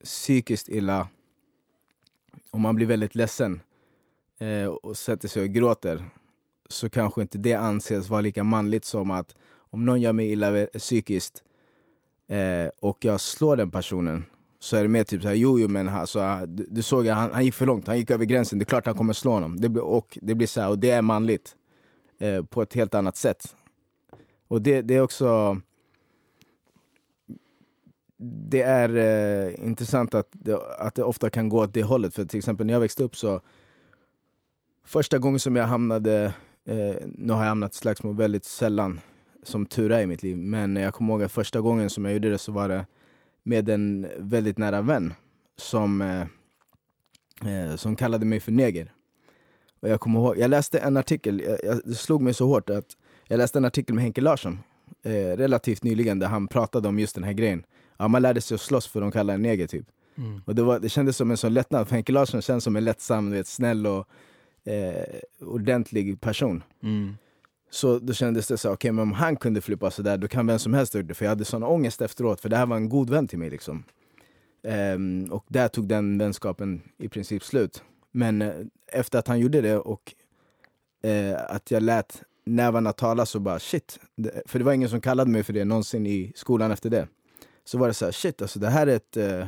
psykiskt 0.04 0.68
illa, 0.68 1.08
om 2.50 2.60
man 2.60 2.74
blir 2.74 2.86
väldigt 2.86 3.14
ledsen 3.14 3.60
eh, 4.38 4.66
och 4.66 4.96
sätter 4.96 5.28
sig 5.28 5.42
och 5.42 5.48
gråter, 5.48 6.04
så 6.68 6.90
kanske 6.90 7.22
inte 7.22 7.38
det 7.38 7.54
anses 7.54 8.08
vara 8.08 8.20
lika 8.20 8.44
manligt 8.44 8.84
som 8.84 9.10
att 9.10 9.34
om 9.54 9.84
någon 9.84 10.00
gör 10.00 10.12
mig 10.12 10.32
illa 10.32 10.66
psykiskt 10.66 11.42
eh, 12.26 12.68
och 12.80 13.04
jag 13.04 13.20
slår 13.20 13.56
den 13.56 13.70
personen, 13.70 14.24
så 14.62 14.76
är 14.76 14.82
det 14.82 14.88
mer 14.88 15.04
typ 15.04 15.22
såhär, 15.22 15.34
jo 15.34 15.58
jo 15.58 15.68
men 15.68 15.88
alltså, 15.88 16.20
ah, 16.20 16.46
du, 16.46 16.66
du 16.70 16.82
såg 16.82 17.08
att 17.08 17.16
han, 17.16 17.32
han 17.32 17.44
gick 17.44 17.54
för 17.54 17.66
långt, 17.66 17.86
han 17.86 17.98
gick 17.98 18.10
över 18.10 18.24
gränsen, 18.24 18.58
det 18.58 18.62
är 18.62 18.66
klart 18.66 18.86
han 18.86 18.94
kommer 18.94 19.12
slå 19.12 19.30
honom. 19.30 19.60
Det 19.60 19.68
blir, 19.68 19.82
och 19.82 20.18
det 20.22 20.34
blir 20.34 20.46
så 20.46 20.60
här, 20.60 20.68
och 20.68 20.78
det 20.78 20.90
är 20.90 21.02
manligt. 21.02 21.56
Eh, 22.18 22.44
på 22.44 22.62
ett 22.62 22.74
helt 22.74 22.94
annat 22.94 23.16
sätt. 23.16 23.56
Och 24.48 24.62
det, 24.62 24.82
det 24.82 24.94
är 24.94 25.00
också... 25.00 25.60
Det 28.48 28.62
är 28.62 28.96
eh, 28.96 29.66
intressant 29.66 30.14
att 30.14 30.28
det, 30.32 30.58
att 30.78 30.94
det 30.94 31.02
ofta 31.02 31.30
kan 31.30 31.48
gå 31.48 31.58
åt 31.62 31.74
det 31.74 31.82
hållet. 31.82 32.14
För 32.14 32.24
till 32.24 32.38
exempel 32.38 32.66
när 32.66 32.72
jag 32.72 32.80
växte 32.80 33.04
upp 33.04 33.16
så... 33.16 33.40
Första 34.84 35.18
gången 35.18 35.40
som 35.40 35.56
jag 35.56 35.66
hamnade... 35.66 36.34
Eh, 36.64 36.94
nu 37.04 37.32
har 37.32 37.40
jag 37.40 37.48
hamnat 37.48 37.74
i 37.74 37.76
slagsmål 37.76 38.16
väldigt 38.16 38.44
sällan, 38.44 39.00
som 39.42 39.66
tur 39.66 39.92
är 39.92 40.00
i 40.00 40.06
mitt 40.06 40.22
liv. 40.22 40.36
Men 40.36 40.76
jag 40.76 40.94
kommer 40.94 41.12
ihåg 41.12 41.22
att 41.22 41.32
första 41.32 41.60
gången 41.60 41.90
som 41.90 42.04
jag 42.04 42.14
gjorde 42.14 42.30
det 42.30 42.38
så 42.38 42.52
var 42.52 42.68
det 42.68 42.86
med 43.42 43.68
en 43.68 44.06
väldigt 44.18 44.58
nära 44.58 44.82
vän 44.82 45.14
som, 45.56 46.02
eh, 46.02 46.20
eh, 47.52 47.76
som 47.76 47.96
kallade 47.96 48.26
mig 48.26 48.40
för 48.40 48.52
neger. 48.52 48.92
Och 49.80 49.88
jag, 49.88 50.00
kommer 50.00 50.20
ihåg, 50.20 50.38
jag 50.38 50.50
läste 50.50 50.78
en 50.78 50.96
artikel, 50.96 51.40
jag, 51.40 51.58
jag, 51.64 51.80
det 51.84 51.94
slog 51.94 52.22
mig 52.22 52.34
så 52.34 52.46
hårt 52.46 52.70
att 52.70 52.96
jag 53.28 53.38
läste 53.38 53.58
en 53.58 53.64
artikel 53.64 53.94
med 53.94 54.04
Henke 54.04 54.20
Larsson 54.20 54.58
eh, 55.02 55.36
relativt 55.36 55.82
nyligen 55.82 56.18
där 56.18 56.26
han 56.26 56.48
pratade 56.48 56.88
om 56.88 56.98
just 56.98 57.14
den 57.14 57.24
här 57.24 57.32
grejen. 57.32 57.64
Ja, 57.96 58.08
man 58.08 58.22
lärde 58.22 58.40
sig 58.40 58.54
att 58.54 58.60
slåss 58.60 58.86
för 58.86 59.00
de 59.00 59.12
kallar 59.12 59.34
en 59.34 59.42
neger 59.42 59.66
typ. 59.66 59.86
Mm. 60.18 60.42
Och 60.44 60.54
det, 60.54 60.62
var, 60.62 60.78
det 60.80 60.88
kändes 60.88 61.16
som 61.16 61.30
en 61.30 61.36
sån 61.36 61.54
lättnad, 61.54 61.88
för 61.88 61.94
Henke 61.94 62.12
Larsson 62.12 62.42
känns 62.42 62.64
som 62.64 62.76
en 62.76 62.84
lättsam, 62.84 63.30
vet, 63.30 63.46
snäll 63.46 63.86
och 63.86 64.08
eh, 64.64 65.04
ordentlig 65.40 66.20
person. 66.20 66.62
Mm. 66.82 67.16
Så 67.72 67.98
då 67.98 68.12
kändes 68.12 68.46
det 68.46 68.58
så, 68.58 68.68
okej 68.68 68.74
okay, 68.74 68.92
men 68.92 69.02
om 69.02 69.12
han 69.12 69.36
kunde 69.36 69.60
flippa 69.60 69.90
sådär 69.90 70.16
då 70.16 70.28
kan 70.28 70.46
vem 70.46 70.58
som 70.58 70.74
helst 70.74 70.94
göra 70.94 71.04
det. 71.04 71.14
För 71.14 71.24
jag 71.24 71.30
hade 71.30 71.44
sån 71.44 71.62
ångest 71.62 72.02
efteråt, 72.02 72.40
för 72.40 72.48
det 72.48 72.56
här 72.56 72.66
var 72.66 72.76
en 72.76 72.88
god 72.88 73.10
vän 73.10 73.28
till 73.28 73.38
mig. 73.38 73.50
Liksom. 73.50 73.84
Um, 74.94 75.24
och 75.32 75.44
där 75.48 75.68
tog 75.68 75.88
den 75.88 76.18
vänskapen 76.18 76.82
i 76.98 77.08
princip 77.08 77.44
slut. 77.44 77.82
Men 78.10 78.42
uh, 78.42 78.66
efter 78.86 79.18
att 79.18 79.28
han 79.28 79.40
gjorde 79.40 79.60
det 79.60 79.76
och 79.76 80.14
uh, 81.06 81.34
att 81.48 81.70
jag 81.70 81.82
lät 81.82 82.22
nävarna 82.44 82.92
tala 82.92 83.26
så 83.26 83.40
bara 83.40 83.58
shit. 83.58 83.98
Det, 84.16 84.42
för 84.46 84.58
det 84.58 84.64
var 84.64 84.72
ingen 84.72 84.88
som 84.88 85.00
kallade 85.00 85.30
mig 85.30 85.42
för 85.42 85.52
det 85.52 85.64
någonsin 85.64 86.06
i 86.06 86.32
skolan 86.34 86.70
efter 86.70 86.90
det. 86.90 87.08
Så 87.64 87.78
var 87.78 87.88
det 87.88 87.94
så 87.94 88.04
här, 88.04 88.12
shit 88.12 88.42
alltså 88.42 88.58
det 88.58 88.68
här 88.68 88.86
är 88.86 88.96
ett, 88.96 89.16
uh, 89.16 89.46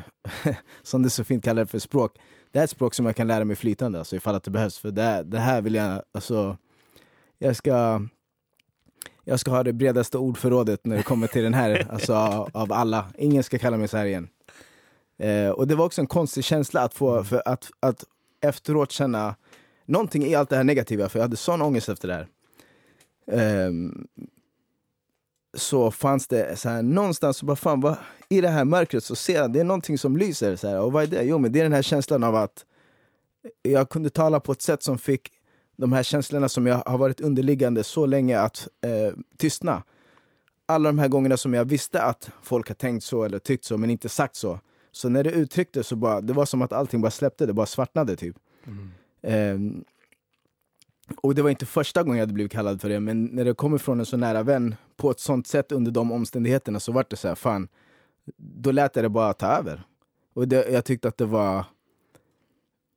som 0.83 1.03
det 1.03 1.11
så 1.11 1.25
fint 1.25 1.45
kallar 1.45 1.65
för 1.65 1.79
språk. 1.79 2.19
Det 2.53 2.59
här 2.59 2.63
är 2.63 2.65
ett 2.65 2.71
språk 2.71 2.95
som 2.95 3.07
jag 3.07 3.17
kan 3.17 3.27
lära 3.27 3.45
mig 3.45 3.57
flytande 3.57 3.99
alltså, 3.99 4.17
ifall 4.17 4.35
att 4.35 4.45
det 4.45 4.51
behövs. 4.51 4.79
För 4.79 4.91
det, 4.91 5.23
det 5.23 5.39
här 5.39 5.63
vill 5.63 5.75
jag, 5.75 6.03
alltså 6.13 6.57
jag 7.39 7.57
ska, 7.57 8.07
jag 9.25 9.41
ska 9.41 9.51
ha 9.51 9.63
det 9.63 9.73
bredaste 9.73 10.19
ordförrådet 10.19 10.87
när 10.87 10.97
det 10.97 11.03
kommer 11.03 11.27
till 11.27 11.43
den 11.43 11.55
här, 11.55 11.87
alltså 11.91 12.15
av 12.53 12.73
alla. 12.73 13.07
Ingen 13.19 13.43
ska 13.43 13.59
kalla 13.59 13.77
mig 13.77 13.89
så 13.89 13.97
här 13.97 14.07
igen. 14.07 14.29
Eh, 15.19 15.49
och 15.49 15.69
det 15.69 15.75
var 15.75 15.85
också 15.85 16.01
en 16.01 16.07
konstig 16.07 16.45
känsla 16.45 16.81
att 16.81 16.95
få, 16.95 17.25
för 17.25 17.43
att, 17.45 17.71
att 17.81 18.05
efteråt 18.41 18.93
känna 18.93 19.35
någonting 19.87 20.25
i 20.25 20.35
allt 20.35 20.51
det 20.51 20.57
här 20.57 20.65
negativa, 20.65 21.09
för 21.09 21.19
jag 21.19 21.25
hade 21.25 21.37
sån 21.37 21.63
ångest 21.63 21.89
efter 21.89 22.09
det 22.09 22.15
här. 22.15 22.29
Eh, 23.33 23.71
så 25.57 25.91
fanns 25.91 26.27
det 26.27 26.59
så 26.59 26.69
här, 26.69 26.83
någonstans, 26.83 27.37
så 27.37 27.47
bara, 27.47 27.57
fan, 27.57 27.81
vad, 27.81 27.97
i 28.29 28.41
det 28.41 28.49
här 28.49 28.65
mörkret 28.65 29.05
så 29.05 29.15
ser 29.15 29.35
jag 29.35 29.53
det 29.53 29.61
är 29.61 29.65
någonting 29.65 29.99
som 29.99 30.17
lyser. 30.17 30.57
Så 30.57 30.69
här, 30.69 30.81
och 30.81 30.93
vad 30.93 31.03
är 31.03 31.07
det? 31.07 31.23
Jo, 31.23 31.39
men 31.39 31.53
det 31.53 31.59
är 31.59 31.63
den 31.63 31.73
här 31.73 31.83
känslan 31.83 32.25
av 32.25 32.35
att 32.37 32.65
jag 33.63 33.89
kunde 33.89 34.11
tala 34.11 34.41
på 34.41 34.53
ett 34.53 34.63
sätt 34.63 34.83
som 34.83 34.99
fick 34.99 35.31
de 35.77 35.93
här 35.93 36.03
känslorna 36.03 36.49
som 36.49 36.67
jag 36.67 36.83
har 36.87 36.99
varit 36.99 37.21
underliggande 37.21 37.85
så 37.85 38.07
länge 38.07 38.39
att 38.39 38.69
eh, 38.81 39.15
tystna. 39.37 39.83
Alla 40.67 40.89
de 40.89 40.99
här 40.99 41.09
gångerna 41.09 41.37
som 41.37 41.55
jag 41.55 41.65
visste 41.65 42.03
att 42.03 42.31
folk 42.43 42.69
har 42.69 42.75
tänkt 42.75 43.05
så 43.05 43.25
eller 43.25 43.39
tyckt 43.39 43.65
så 43.65 43.79
men 43.79 43.91
inte 43.91 44.09
sagt 44.09 44.37
så, 44.37 44.61
Så 44.93 45.09
när 45.09 45.25
det 45.25 45.31
uttrycktes 45.31 45.87
så 45.87 45.97
bara, 45.97 46.21
det 46.21 46.33
var 46.33 46.47
som 46.47 46.63
att 46.63 46.73
allting 46.73 47.01
bara 47.01 47.11
släppte, 47.11 47.47
det 47.47 47.53
bara 47.53 47.67
svartnade 47.67 48.17
typ. 48.17 48.37
Mm. 48.67 48.91
Ehm, 49.23 49.85
och 51.17 51.35
det 51.35 51.43
var 51.43 51.51
inte 51.51 51.67
första 51.67 52.03
gången 52.03 52.19
jag 52.19 52.23
hade 52.23 52.33
blivit 52.33 52.53
kallad 52.53 52.81
för 52.81 52.89
det, 52.89 53.01
men 53.01 53.25
när 53.25 53.45
det 53.45 53.55
kommer 53.55 53.79
från 53.79 54.01
en 54.01 54.07
så 54.07 54.17
nära 54.17 54.43
vän 54.43 54.75
på 54.97 55.11
ett 55.11 55.21
sånt 55.21 55.47
sätt 55.47 55.73
under 55.73 55.91
de 55.91 56.13
omständigheterna 56.13 56.81
så 56.81 56.93
var 56.93 57.07
det 57.11 57.17
så 57.17 57.29
här, 57.29 57.35
fan, 57.35 57.69
då 58.37 58.71
lät 58.71 58.97
jag 58.97 59.05
det 59.05 59.09
bara 59.09 59.33
ta 59.33 59.47
över. 59.47 59.83
Och 60.35 60.49
det, 60.49 60.71
jag 60.71 60.85
tyckte 60.85 61.09
att 61.09 61.19
det 61.19 61.27
var... 61.27 61.65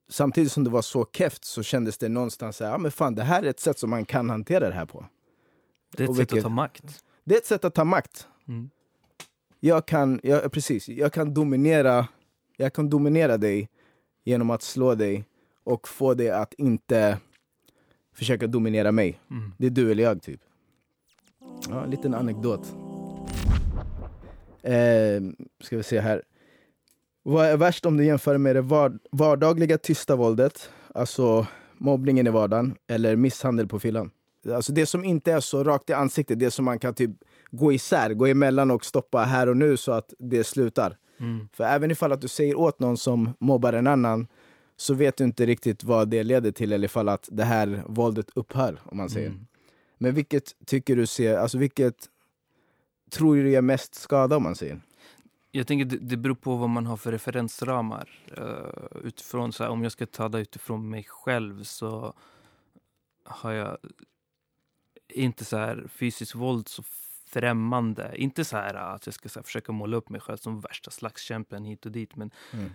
Samtidigt 0.10 0.52
som 0.52 0.64
det 0.64 0.70
var 0.70 0.82
så 0.82 1.06
keft 1.14 1.46
så 1.46 1.64
kändes 1.64 1.98
det 1.98 2.10
någonstans 2.10 2.58
så 2.58 2.64
här, 2.66 2.72
ja 2.72 2.78
men 2.78 2.92
fan 2.92 3.16
det 3.16 3.24
här 3.24 3.44
är 3.44 3.48
ett 3.50 3.60
sätt 3.60 3.80
som 3.80 3.90
man 3.90 4.06
kan 4.06 4.30
hantera 4.30 4.68
det 4.70 4.76
här 4.76 4.86
på. 4.86 5.06
Det 5.98 6.04
är 6.04 6.04
ett 6.04 6.10
Och 6.10 6.16
sätt 6.16 6.22
vilket- 6.22 6.38
att 6.38 6.44
ta 6.44 6.50
makt. 6.50 7.04
Det 7.24 7.34
är 7.34 7.38
ett 7.38 7.46
sätt 7.46 7.66
att 7.66 7.74
ta 7.74 7.84
makt. 7.84 8.28
Mm. 8.48 8.70
Jag 9.60 9.86
kan, 9.86 10.20
jag, 10.24 10.52
precis, 10.52 10.90
jag 10.90 11.14
kan 11.14 11.34
dominera 11.34 12.08
jag 12.58 12.74
kan 12.74 12.90
dominera 12.90 13.38
dig 13.38 13.70
genom 14.24 14.50
att 14.50 14.62
slå 14.62 14.96
dig 14.96 15.26
och 15.64 15.88
få 15.88 16.14
dig 16.14 16.30
att 16.30 16.54
inte 16.54 17.18
försöka 18.16 18.48
dominera 18.48 18.92
mig. 18.92 19.20
Mm. 19.32 19.54
Det 19.58 19.66
är 19.66 19.70
du 19.70 19.92
eller 19.92 20.04
jag 20.04 20.22
typ. 20.22 20.42
Ja, 21.70 21.84
en 21.84 21.90
liten 21.92 22.14
anekdot. 22.14 22.74
Eh, 24.62 25.22
ska 25.64 25.78
vi 25.78 25.84
se 25.84 26.00
här. 26.00 26.22
Vad 27.30 27.46
är 27.46 27.58
värst 27.58 27.86
om 27.86 27.98
du 27.98 28.06
jämför 28.06 28.38
med 28.38 28.56
det 28.56 28.62
var- 28.62 29.00
vardagliga 29.12 29.78
tysta 29.78 30.16
våldet, 30.16 30.70
alltså 30.96 31.48
mobbningen 31.78 32.28
i 32.28 32.30
vardagen, 32.30 32.76
eller 32.88 33.16
misshandel 33.16 33.68
på 33.68 33.80
fyllan? 33.80 34.12
Alltså 34.54 34.74
det 34.74 34.86
som 34.86 35.04
inte 35.04 35.32
är 35.32 35.40
så 35.40 35.64
rakt 35.64 35.90
i 35.90 35.94
ansiktet, 35.94 36.40
det 36.40 36.52
som 36.52 36.66
man 36.66 36.80
kan 36.80 36.94
typ 36.94 37.12
gå 37.52 37.74
isär, 37.74 38.14
gå 38.14 38.26
emellan 38.28 38.72
och 38.72 38.86
stoppa 38.86 39.24
här 39.24 39.50
och 39.50 39.58
nu 39.58 39.78
så 39.78 39.92
att 39.92 40.14
det 40.20 40.44
slutar. 40.44 40.98
Mm. 41.20 41.48
För 41.54 41.64
även 41.64 41.92
ifall 41.92 42.12
att 42.12 42.22
du 42.22 42.28
säger 42.28 42.56
åt 42.60 42.80
någon 42.80 42.98
som 42.98 43.34
mobbar 43.40 43.74
en 43.74 43.88
annan 43.88 44.28
så 44.78 44.94
vet 44.94 45.18
du 45.18 45.24
inte 45.24 45.46
riktigt 45.46 45.84
vad 45.84 46.10
det 46.10 46.24
leder 46.24 46.52
till 46.52 46.74
eller 46.74 46.86
ifall 46.86 47.10
att 47.10 47.30
det 47.32 47.44
här 47.44 47.84
våldet 47.88 48.28
upphör, 48.36 48.80
om 48.84 48.98
man 48.98 49.10
säger. 49.10 49.28
Mm. 49.30 49.46
Men 49.98 50.14
vilket 50.14 50.66
tycker 50.66 50.96
du 50.96 51.06
ser, 51.06 51.38
alltså 51.38 51.58
vilket 51.58 51.96
tror 53.12 53.36
du 53.36 53.50
gör 53.50 53.62
mest 53.62 53.96
skada 53.96 54.38
om 54.38 54.44
man 54.44 54.56
säger? 54.56 54.82
Jag 55.52 55.68
tänker 55.68 55.86
det, 55.86 55.98
det 55.98 56.18
beror 56.18 56.36
på 56.36 56.56
vad 56.56 56.70
man 56.70 56.86
har 56.86 56.98
för 56.98 57.12
referensramar. 57.12 58.10
Uh, 58.38 58.98
utifrån, 59.08 59.54
så 59.54 59.64
här, 59.64 59.72
om 59.72 59.84
jag 59.84 59.92
ska 59.92 60.06
ta 60.06 60.30
det 60.30 60.40
utifrån 60.40 60.90
mig 60.90 61.04
själv 61.04 61.64
så 61.64 62.14
har 63.24 63.52
jag 63.52 63.78
inte 65.10 65.46
så 65.46 65.58
här 65.58 65.88
fysiskt 65.90 66.36
våld 66.36 66.68
så 66.68 66.84
främmande. 67.28 68.14
Inte 68.16 68.46
så 68.46 68.58
här 68.58 68.74
att 68.74 69.06
jag 69.08 69.14
ska 69.16 69.30
så 69.30 69.40
här, 69.40 69.44
försöka 69.44 69.72
måla 69.72 69.98
upp 69.98 70.10
mig 70.10 70.22
själv 70.22 70.38
som 70.38 70.60
värsta 70.62 70.92
slagskämpen 70.92 71.66
hit 71.66 71.86
och 71.86 71.92
dit. 71.92 72.16
Men 72.16 72.32
Mm. 72.54 72.70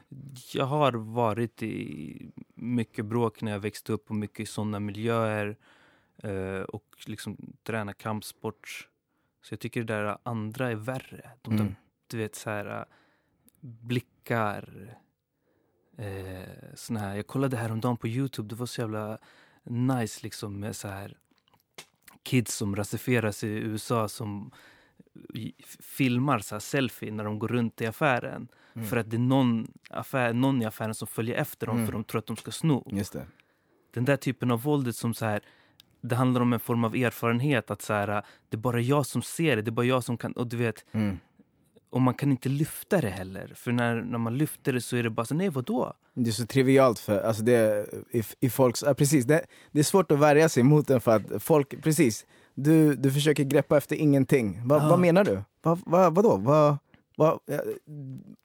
jag 0.55 0.65
har 0.65 0.93
varit 0.93 1.63
i 1.63 2.31
mycket 2.55 3.05
bråk 3.05 3.43
när 3.43 3.53
jag 3.53 3.59
växte 3.61 3.93
upp 3.93 4.11
och 4.11 4.17
mycket 4.17 4.41
i 4.41 4.47
sådana 4.47 4.81
miljöer. 4.81 5.57
eh, 6.23 6.61
och 6.63 6.85
liksom 7.07 7.37
träna 7.63 7.93
kampsport. 7.93 8.89
Så 9.43 9.53
jag 9.53 9.61
tycker 9.61 9.85
det 9.85 9.95
där 9.95 10.19
andra 10.23 10.71
är 10.71 10.75
värre. 10.75 11.31
De 11.43 11.57
där 11.57 11.63
Mm. 11.65 11.75
Du 12.13 12.19
vet 12.19 12.35
så 12.35 12.51
här 12.51 12.79
äh, 12.79 12.85
blickar. 13.61 14.95
Eh, 15.99 16.75
såna 16.75 17.01
här. 17.01 17.17
Jag 17.17 17.27
kollade 17.27 17.57
häromdagen 17.57 17.97
på 17.97 18.09
Youtube, 18.09 18.49
det 18.49 18.55
var 18.55 18.67
så 18.67 18.81
jävla 18.81 19.19
nice 19.65 20.21
liksom 20.23 20.61
med 20.61 20.77
så 20.77 20.89
här 20.89 21.17
kids 22.23 22.55
som 22.57 22.77
rasifierar 22.77 23.31
sig 23.31 23.51
i 23.51 23.53
USA 23.59 24.09
som 24.09 24.51
filmar 25.81 26.39
så 26.39 26.55
här 26.55 26.61
selfie 26.61 27.13
när 27.13 27.25
de 27.25 27.39
går 27.39 27.49
runt 27.49 27.81
i 27.81 27.87
affären. 27.87 28.49
Mm. 28.75 28.89
För 28.89 28.97
att 28.97 29.11
det 29.11 29.17
är 29.17 29.19
någon, 29.19 29.73
affär, 29.91 30.33
någon 30.33 30.63
i 30.63 30.65
affären 30.65 30.95
som 30.95 31.09
följer 31.09 31.37
efter 31.37 31.67
dem 31.67 31.77
Mm. 31.77 31.87
för 31.87 31.93
de 31.93 32.05
tror 32.05 32.19
att 32.19 32.27
de 32.27 32.37
ska 32.37 32.51
sno. 32.51 32.89
Just 32.93 33.13
det. 33.13 33.27
Den 33.95 34.05
där 34.05 34.17
typen 34.17 34.51
av 34.51 34.63
våldet 34.63 34.97
som 34.97 35.15
så 35.15 35.25
här 35.25 35.41
det 36.01 36.15
handlar 36.17 36.41
om 36.41 36.53
en 36.53 36.61
form 36.61 36.85
av 36.85 36.95
erfarenhet 36.95 37.71
att 37.71 37.83
så 37.83 37.93
här, 37.93 38.09
äh, 38.09 38.23
det 38.49 38.57
är 38.57 38.59
bara 38.59 38.81
jag 38.81 39.07
som 39.07 39.23
ser 39.23 39.57
det, 39.57 39.63
det 39.63 39.69
är 39.69 39.73
bara 39.73 39.87
jag 39.87 40.05
som 40.05 40.17
kan, 40.17 40.33
och 40.33 40.47
du 40.47 40.57
vet, 40.57 40.85
Mm. 40.93 41.19
Och 41.93 42.01
man 42.01 42.15
kan 42.15 42.31
inte 42.31 42.49
lyfta 42.49 43.01
det 43.01 43.09
heller. 43.09 43.53
För 43.55 43.73
när, 43.73 44.03
när 44.03 44.19
man 44.19 44.39
lyfter 44.39 44.73
det 44.73 44.81
så 44.81 44.97
är 44.97 45.03
det 45.03 45.11
bara 45.11 45.27
så, 45.27 45.35
nej 45.35 45.49
vadå? 45.49 45.93
Det 46.15 46.31
är 46.31 46.33
så 46.33 46.47
trivialt 46.47 46.99
för, 46.99 47.21
alltså 47.21 47.43
det, 47.43 47.87
i, 48.11 48.23
i 48.41 48.51
folks, 48.51 48.83
ja, 48.87 48.95
precis, 48.95 49.25
det, 49.25 49.45
det 49.73 49.79
är 49.79 49.85
svårt 49.85 50.13
att 50.13 50.19
värja 50.19 50.49
sig 50.49 50.63
mot 50.63 50.89
den 50.89 51.01
för 51.01 51.17
att 51.17 51.43
folk, 51.43 51.83
precis, 51.83 52.27
du, 52.55 52.95
du 52.95 53.11
försöker 53.13 53.45
greppa 53.45 53.77
efter 53.77 53.97
ingenting. 53.97 54.69
Va, 54.69 54.79
Ja. 54.83 54.89
Vad 54.89 54.99
menar 54.99 55.25
du? 55.25 55.43
Va, 55.63 55.79
va, 55.87 56.11
vadå? 56.11 56.37
Va, 56.37 56.79
va, 57.17 57.39
ja, 57.47 57.61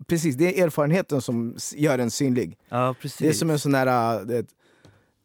precis, 0.07 0.35
det 0.35 0.59
är 0.59 0.65
erfarenheten 0.65 1.21
som 1.21 1.55
gör 1.75 1.99
en 1.99 2.11
synlig. 2.11 2.57
Ja, 2.69 2.95
precis. 3.01 3.17
Det 3.19 3.27
är 3.27 3.33
som 3.33 3.49
en 3.49 3.59
sån 3.59 3.73
här, 3.73 4.19
äh, 4.19 4.25
det, 4.25 4.37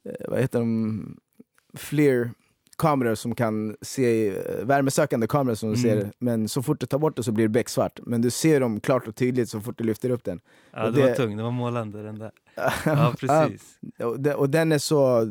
eh, 0.05 0.29
vad 0.29 0.41
heter 0.41 0.59
de, 0.59 1.17
FLIR 1.77 2.31
kameror 2.83 3.14
som 3.14 3.35
kan 3.35 3.77
se, 3.83 4.29
eh, 4.29 4.64
värmesökande 4.64 5.27
kameror 5.27 5.55
som 5.55 5.68
Mm. 5.68 5.83
ser, 5.83 6.12
men 6.18 6.49
så 6.49 6.62
fort 6.62 6.81
du 6.81 6.87
tar 6.87 6.99
bort 6.99 7.16
det 7.16 7.23
så 7.23 7.33
blir 7.33 7.45
det 7.45 7.49
becksvart. 7.49 8.01
Men 8.03 8.21
du 8.23 8.31
ser 8.31 8.61
dem 8.61 8.81
klart 8.81 9.09
och 9.09 9.16
tydligt 9.16 9.49
så 9.49 9.61
fort 9.61 9.79
du 9.79 9.85
lyfter 9.85 10.11
upp 10.11 10.25
den. 10.25 10.40
ja, 10.73 10.87
och 10.87 10.92
det, 10.92 11.03
var 11.03 11.14
tung, 11.14 11.37
det 11.37 11.42
var 11.42 11.51
målande 11.51 12.03
den 12.03 12.18
där. 12.18 12.31
Ja, 12.87 13.14
precis. 13.21 13.79
och, 13.99 14.21
den, 14.21 14.35
och 14.37 14.51
den 14.51 14.73
är 14.73 14.79
så, 14.79 15.29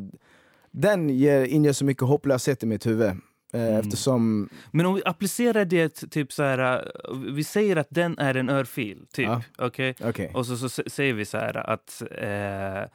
den 0.72 1.10
ger, 1.10 1.44
inger 1.44 1.74
så 1.74 1.86
mycket 1.86 2.04
hopplöshet 2.04 2.64
i 2.64 2.66
mitt 2.66 2.86
huvud. 2.86 3.08
Eh, 3.08 3.16
Mm. 3.54 3.76
Eftersom, 3.80 4.50
Men 4.72 4.86
om 4.86 4.96
vi 4.96 5.02
applicerar 5.06 5.66
det 5.66 5.90
typ 6.12 6.34
så 6.34 6.44
här, 6.44 6.60
äh, 7.10 7.18
vi 7.36 7.44
säger 7.44 7.76
att 7.76 7.88
den 7.90 8.18
är 8.20 8.36
en 8.36 8.50
örfil, 8.50 9.06
typ. 9.14 9.26
Ja. 9.28 9.42
Okej? 9.58 9.96
okej. 10.04 10.32
Och 10.34 10.46
så, 10.46 10.58
så 10.70 10.84
säger 10.88 11.14
vi 11.14 11.26
så 11.26 11.38
här 11.38 11.70
att 11.70 12.02
eh, 12.12 12.90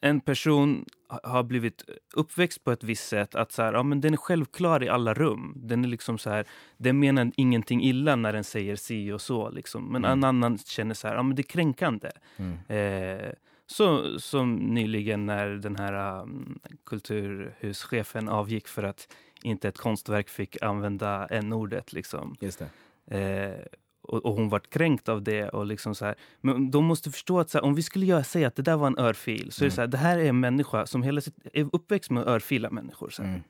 en 0.00 0.20
person 0.20 0.84
ha- 1.08 1.20
har 1.24 1.42
blivit 1.42 1.84
uppväxt 2.14 2.64
på 2.64 2.72
ett 2.72 2.84
visst 2.84 3.08
sätt. 3.08 3.34
Att 3.34 3.52
så 3.52 3.62
här, 3.62 3.72
ja, 3.72 3.82
men 3.82 4.00
den 4.00 4.12
är 4.12 4.16
självklar 4.16 4.82
i 4.82 4.88
alla 4.88 5.14
rum. 5.14 5.52
Den 5.56 5.84
är 5.84 5.88
liksom 5.88 6.18
så 6.18 6.30
här, 6.30 6.46
den 6.76 6.98
menar 6.98 7.30
ingenting 7.36 7.82
illa 7.84 8.16
när 8.16 8.32
den 8.32 8.44
säger 8.44 8.76
si 8.76 9.12
och 9.12 9.20
så. 9.20 9.50
Liksom. 9.50 9.84
Men 9.92 10.04
Mm. 10.04 10.18
en 10.18 10.24
annan 10.24 10.58
känner 10.58 10.94
så 10.94 11.08
här, 11.08 11.14
ja, 11.14 11.22
men 11.22 11.36
det 11.36 11.40
är 11.40 11.44
kränkande. 11.44 12.10
Mm. 12.36 12.58
Eh, 12.68 13.32
så, 13.66 14.18
som 14.20 14.54
nyligen 14.56 15.26
när 15.26 15.48
den 15.48 15.76
här 15.76 16.22
um, 16.22 16.58
kulturhuschefen 16.86 18.28
avgick 18.28 18.68
för 18.68 18.82
att 18.82 19.08
inte 19.42 19.68
ett 19.68 19.78
konstverk 19.78 20.28
fick 20.28 20.62
använda 20.62 21.26
n-ordet. 21.26 21.92
Liksom. 21.92 22.36
Just 22.40 22.62
det. 23.06 23.18
Eh, 23.18 23.66
och, 24.10 24.24
och 24.26 24.34
hon 24.34 24.48
vart 24.48 24.70
kränkt 24.70 25.08
av 25.08 25.22
det. 25.22 25.48
Och 25.48 25.66
liksom 25.66 25.94
så 25.94 26.04
här. 26.04 26.14
Men 26.40 26.70
de 26.70 26.84
måste 26.84 27.10
förstå 27.10 27.40
att 27.40 27.54
här, 27.54 27.64
om 27.64 27.74
vi 27.74 27.82
skulle 27.82 28.06
göra, 28.06 28.24
säga 28.24 28.48
att 28.48 28.56
det 28.56 28.62
där 28.62 28.76
var 28.76 28.86
en 28.86 28.98
örfil 28.98 29.52
så 29.52 29.64
är 29.64 29.64
Mm. 29.64 29.70
det 29.70 29.74
så 29.74 29.80
här, 29.80 29.88
det 29.88 29.98
här 29.98 30.18
är 30.18 30.24
en 30.24 30.40
människa 30.40 30.86
som 30.86 31.02
hela 31.02 31.20
sitt, 31.20 31.34
är 31.52 31.68
uppväxt 31.72 32.10
med 32.10 32.22
att 32.22 32.28
örfila 32.28 32.70
människor. 32.70 33.10
Så. 33.10 33.22
Mm. 33.22 33.40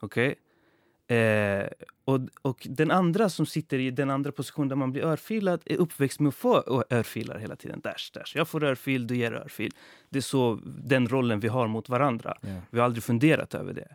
Okej? 0.00 0.34
Eh, 1.16 1.66
och, 2.04 2.20
och 2.42 2.66
den 2.70 2.90
andra 2.90 3.28
som 3.28 3.46
sitter 3.46 3.78
i 3.78 3.90
den 3.90 4.10
andra 4.10 4.32
positionen 4.32 4.68
där 4.68 4.76
man 4.76 4.92
blir 4.92 5.02
örfilad 5.04 5.60
är 5.64 5.76
uppväxt 5.76 6.20
med 6.20 6.28
att 6.28 6.34
få 6.34 6.84
örfilar 6.90 7.38
hela 7.38 7.56
tiden. 7.56 7.80
Dash, 7.80 8.10
dash. 8.14 8.32
Jag 8.36 8.48
får 8.48 8.64
örfil, 8.64 9.06
du 9.06 9.16
ger 9.16 9.32
örfil. 9.32 9.72
Det 10.10 10.18
är 10.18 10.22
så 10.22 10.58
den 10.64 11.08
rollen 11.08 11.40
vi 11.40 11.48
har 11.48 11.66
mot 11.68 11.88
varandra. 11.88 12.34
Ja. 12.40 12.48
Vi 12.70 12.78
har 12.78 12.84
aldrig 12.84 13.02
funderat 13.04 13.54
över 13.54 13.72
det. 13.72 13.88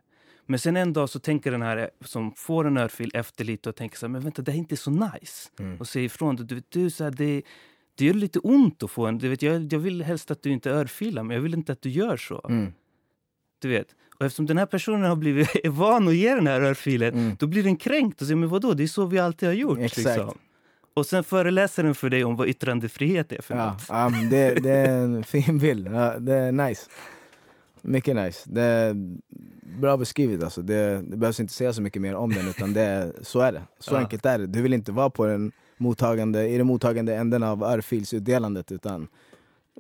Men 0.50 0.60
sen 0.60 0.78
en 0.78 0.94
dag 0.94 1.10
så 1.10 1.20
tänker 1.20 1.52
den 1.52 1.62
här 1.62 1.90
som 2.06 2.32
får 2.32 2.68
en 2.68 2.78
örfil 2.78 3.12
efter 3.14 3.46
lite 3.46 3.70
och 3.70 3.76
tänker 3.76 3.98
så 3.98 4.06
här, 4.06 4.12
men 4.12 4.22
vänta, 4.22 4.42
det 4.42 4.52
här 4.52 4.58
är 4.58 4.60
inte 4.60 4.78
så 4.78 4.92
nice. 4.92 5.50
Mm. 5.60 5.78
Och 5.80 5.88
säger 5.88 6.06
ifrån. 6.06 6.36
Du, 6.36 6.56
vet, 6.56 6.72
du, 6.72 6.90
så 6.90 7.04
här, 7.04 7.12
det, 7.12 7.42
det 7.98 8.06
gör 8.06 8.14
lite 8.14 8.40
ont 8.40 8.84
att 8.84 8.92
få 8.92 9.06
en... 9.06 9.18
Du 9.18 9.30
vet, 9.30 9.42
jag, 9.42 9.74
jag 9.74 9.80
vill 9.80 10.04
helst 10.04 10.32
att 10.32 10.44
du 10.44 10.50
inte 10.52 10.72
örfilar, 10.72 11.24
men 11.24 11.36
jag 11.36 11.42
vill 11.42 11.54
inte 11.54 11.72
att 11.72 11.82
du 11.82 11.90
gör 11.90 12.18
så. 12.18 12.46
Mm. 12.50 12.74
Du 13.62 13.70
vet. 13.70 13.88
Och 14.20 14.26
eftersom 14.26 14.46
den 14.46 14.58
här 14.58 14.66
personen 14.66 15.04
har 15.04 15.16
blivit 15.16 15.50
van 15.66 16.08
att 16.08 16.16
ge 16.16 16.36
den 16.36 16.48
här 16.48 16.62
örfilen, 16.62 17.14
Mm. 17.14 17.36
då 17.40 17.48
blir 17.48 17.64
den 17.64 17.78
kränkt 17.78 18.22
och 18.22 18.28
säger 18.28 18.36
men 18.36 18.50
vadå, 18.50 18.74
det 18.74 18.84
är 18.84 18.88
så 18.88 19.06
vi 19.06 19.20
alltid 19.20 19.50
har 19.50 19.54
gjort. 19.54 19.80
Exakt. 19.80 20.06
Liksom. 20.18 20.38
Och 20.94 21.06
sen 21.06 21.24
föreläser 21.24 21.84
den 21.84 21.96
för 21.96 22.10
dig 22.10 22.24
om 22.24 22.36
vad 22.36 22.48
yttrandefrihet 22.48 23.32
är 23.32 23.42
för 23.42 23.56
Ja, 23.56 23.66
något. 23.72 24.12
men 24.12 24.30
det, 24.30 24.54
det 24.56 24.70
är 24.72 24.98
en 24.98 25.24
fin 25.34 25.58
bild. 25.60 25.88
Ja, 25.88 26.20
det 26.20 26.34
är 26.34 26.52
nice. 26.52 26.90
Mycket 27.82 28.16
nice. 28.16 28.50
Det 28.52 28.62
är 28.62 28.96
bra 29.80 29.98
beskrivet 29.98 30.44
alltså. 30.44 30.62
Det, 30.62 31.02
det 31.10 31.18
behövs 31.18 31.40
inte 31.40 31.54
säga 31.54 31.74
så 31.74 31.82
mycket 31.82 32.02
mer 32.02 32.16
om 32.16 32.34
den 32.34 32.48
utan 32.48 32.74
det, 32.74 32.82
är- 32.82 33.14
så 33.22 33.40
är 33.40 33.52
det. 33.52 33.62
Så 33.80 33.94
Ja. 33.96 34.00
enkelt 34.00 34.26
är 34.26 34.38
det. 34.40 34.48
Du 34.48 34.62
vill 34.62 34.74
inte 34.74 34.92
vara 34.92 35.10
på 35.10 35.26
den 35.26 35.52
mottagande, 35.78 36.48
i 36.50 36.58
den 36.58 36.68
mottagande 36.68 37.16
änden 37.16 37.44
av 37.44 37.64
örfilsutdelandet 37.64 38.72
utan 38.72 39.08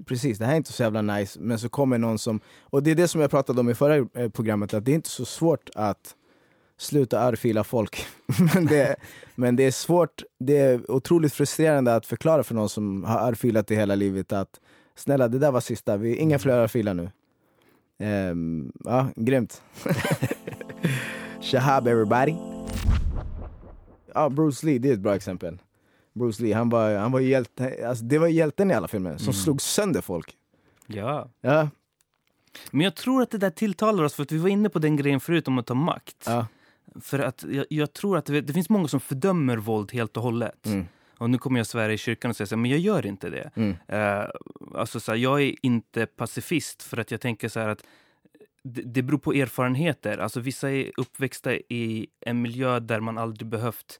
Precis, 0.05 0.37
det 0.37 0.45
här 0.45 0.53
är 0.53 0.57
inte 0.57 0.71
så 0.73 0.83
jävla 0.83 1.01
nice, 1.01 1.39
men 1.39 1.59
så 1.59 1.69
kommer 1.69 1.97
någon 1.97 2.19
som... 2.19 2.39
Och 2.61 2.83
det 2.83 2.91
är 2.91 2.95
det 2.95 3.07
som 3.07 3.21
jag 3.21 3.29
pratade 3.31 3.59
om 3.59 3.69
i 3.69 3.75
förra 3.75 3.95
eh, 4.13 4.29
programmet, 4.29 4.73
att 4.73 4.85
det 4.85 4.91
är 4.91 4.95
inte 4.95 5.09
så 5.09 5.25
svårt 5.25 5.69
att 5.75 6.15
sluta 6.77 7.19
örfila 7.21 7.63
folk. 7.63 8.05
men, 8.53 8.65
det, 8.65 8.95
men 9.35 9.55
det 9.55 9.63
är 9.63 9.71
svårt, 9.71 10.23
det 10.39 10.57
är 10.57 10.91
otroligt 10.91 11.33
frustrerande 11.33 11.95
att 11.95 12.05
förklara 12.05 12.43
för 12.43 12.55
någon 12.55 12.69
som 12.69 13.03
har 13.03 13.27
örfilat 13.27 13.71
i 13.71 13.75
hela 13.75 13.95
livet 13.95 14.33
att 14.33 14.59
snälla, 14.95 15.27
det 15.27 15.39
där 15.39 15.51
var 15.51 15.59
sista, 15.61 15.97
vi 15.97 16.15
inga 16.15 16.39
fler 16.39 16.53
örfilar 16.53 16.93
nu. 16.93 17.09
Ehm, 17.99 18.71
ja, 18.83 19.07
grymt. 19.15 19.61
Shahab 21.41 21.87
everybody. 21.87 22.35
Ja, 24.13 24.29
Bruce 24.29 24.65
Lee, 24.65 24.79
det 24.79 24.89
är 24.89 24.93
ett 24.93 24.99
bra 24.99 25.15
exempel. 25.15 25.57
Bruce 26.13 26.43
Lee, 26.43 26.53
han 26.55 26.69
var, 26.69 26.95
han 26.95 27.11
var 27.11 27.19
hjälte, 27.19 27.87
alltså 27.89 28.03
det 28.03 28.17
var 28.17 28.27
hjälten 28.27 28.71
i 28.71 28.73
alla 28.73 28.87
filmer 28.87 29.17
som 29.17 29.23
Mm. 29.25 29.33
slog 29.33 29.61
sönder 29.61 30.01
folk. 30.01 30.33
Ja. 30.87 31.29
Ja, 31.41 31.69
Men 32.71 32.81
jag 32.81 32.95
tror 32.95 33.21
att 33.21 33.31
det 33.31 33.37
där 33.37 33.49
tilltalar 33.49 34.03
oss, 34.03 34.13
för 34.13 34.23
att 34.23 34.31
vi 34.31 34.37
var 34.37 34.49
inne 34.49 34.69
på 34.69 34.79
den 34.79 34.95
grejen 34.95 35.19
förut 35.19 35.47
om 35.47 35.57
att 35.57 35.65
ta 35.65 35.73
makt. 35.73 36.23
ja. 36.25 36.47
För 37.01 37.19
att 37.19 37.43
jag, 37.49 37.65
jag 37.69 37.93
tror 37.93 38.17
att 38.17 38.25
det, 38.25 38.41
det 38.41 38.53
finns 38.53 38.69
många 38.69 38.87
som 38.87 38.99
fördömer 38.99 39.57
våld 39.57 39.91
helt 39.93 40.17
och 40.17 40.23
hållet. 40.23 40.65
Mm, 40.65 40.85
Och 41.17 41.29
nu 41.29 41.37
kommer 41.37 41.59
jag 41.59 41.67
svära 41.67 41.93
i 41.93 41.97
kyrkan 41.97 42.29
och 42.29 42.35
säga 42.35 42.47
så 42.47 42.55
här, 42.55 42.61
men 42.61 42.71
jag 42.71 42.79
gör 42.79 43.05
inte 43.05 43.29
det. 43.29 43.51
mm, 43.55 43.75
Eh, 43.87 44.25
alltså 44.75 44.99
så 44.99 45.11
här, 45.11 45.19
jag 45.19 45.41
är 45.41 45.55
inte 45.61 46.05
pacifist 46.05 46.83
för 46.83 46.97
att 46.97 47.11
jag 47.11 47.21
tänker 47.21 47.49
så 47.49 47.59
här 47.59 47.67
att 47.69 47.83
det, 48.63 48.81
det 48.81 49.01
beror 49.01 49.17
på 49.19 49.33
erfarenheter. 49.33 50.17
Alltså 50.17 50.39
vissa 50.39 50.71
är 50.71 50.91
uppväxta 50.97 51.53
i 51.53 52.07
en 52.19 52.41
miljö 52.41 52.79
där 52.79 52.99
man 52.99 53.17
aldrig 53.17 53.47
behövt 53.49 53.99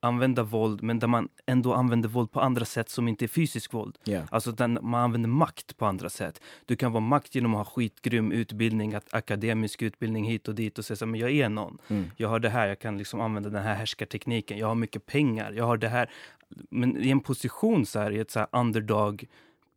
använda 0.00 0.42
våld 0.42 0.82
men 0.82 0.98
där 0.98 1.06
man 1.06 1.28
ändå 1.46 1.74
använder 1.74 2.08
våld 2.08 2.32
på 2.32 2.40
andra 2.40 2.64
sätt 2.64 2.90
som 2.90 3.08
inte 3.08 3.24
är 3.24 3.28
fysisk 3.28 3.72
våld. 3.72 3.98
ja. 4.04 4.22
Alltså 4.30 4.52
där 4.52 4.68
man 4.68 5.00
använder 5.00 5.28
makt 5.28 5.76
på 5.76 5.86
andra 5.86 6.08
sätt. 6.10 6.40
Du 6.66 6.76
kan 6.76 6.92
vara 6.92 7.00
makt 7.00 7.34
genom 7.34 7.54
att 7.54 7.66
ha 7.66 7.74
skitgrym 7.74 8.32
utbildning, 8.32 8.94
att 8.94 9.14
akademisk 9.14 9.82
utbildning 9.82 10.24
hit 10.24 10.48
och 10.48 10.54
dit 10.54 10.78
och 10.78 10.84
säga 10.84 10.96
så 10.96 11.06
men 11.06 11.20
jag 11.20 11.30
är 11.30 11.48
någon. 11.48 11.78
Mm. 11.88 12.10
Jag 12.16 12.28
har 12.28 12.38
det 12.38 12.48
här, 12.48 12.68
jag 12.68 12.78
kan 12.78 12.98
liksom 12.98 13.20
använda 13.20 13.50
den 13.50 13.62
här 13.62 13.74
härskartekniken. 13.74 14.58
Jag 14.58 14.66
har 14.66 14.74
mycket 14.74 15.06
pengar, 15.06 15.52
jag 15.52 15.64
har 15.64 15.76
det 15.76 15.88
här. 15.88 16.10
Men 16.70 16.96
i 16.96 17.10
en 17.10 17.20
position 17.20 17.86
så 17.86 17.98
här, 17.98 18.10
i 18.10 18.18
ett 18.18 18.30
så 18.30 18.38
här 18.38 18.48
underdog 18.52 19.26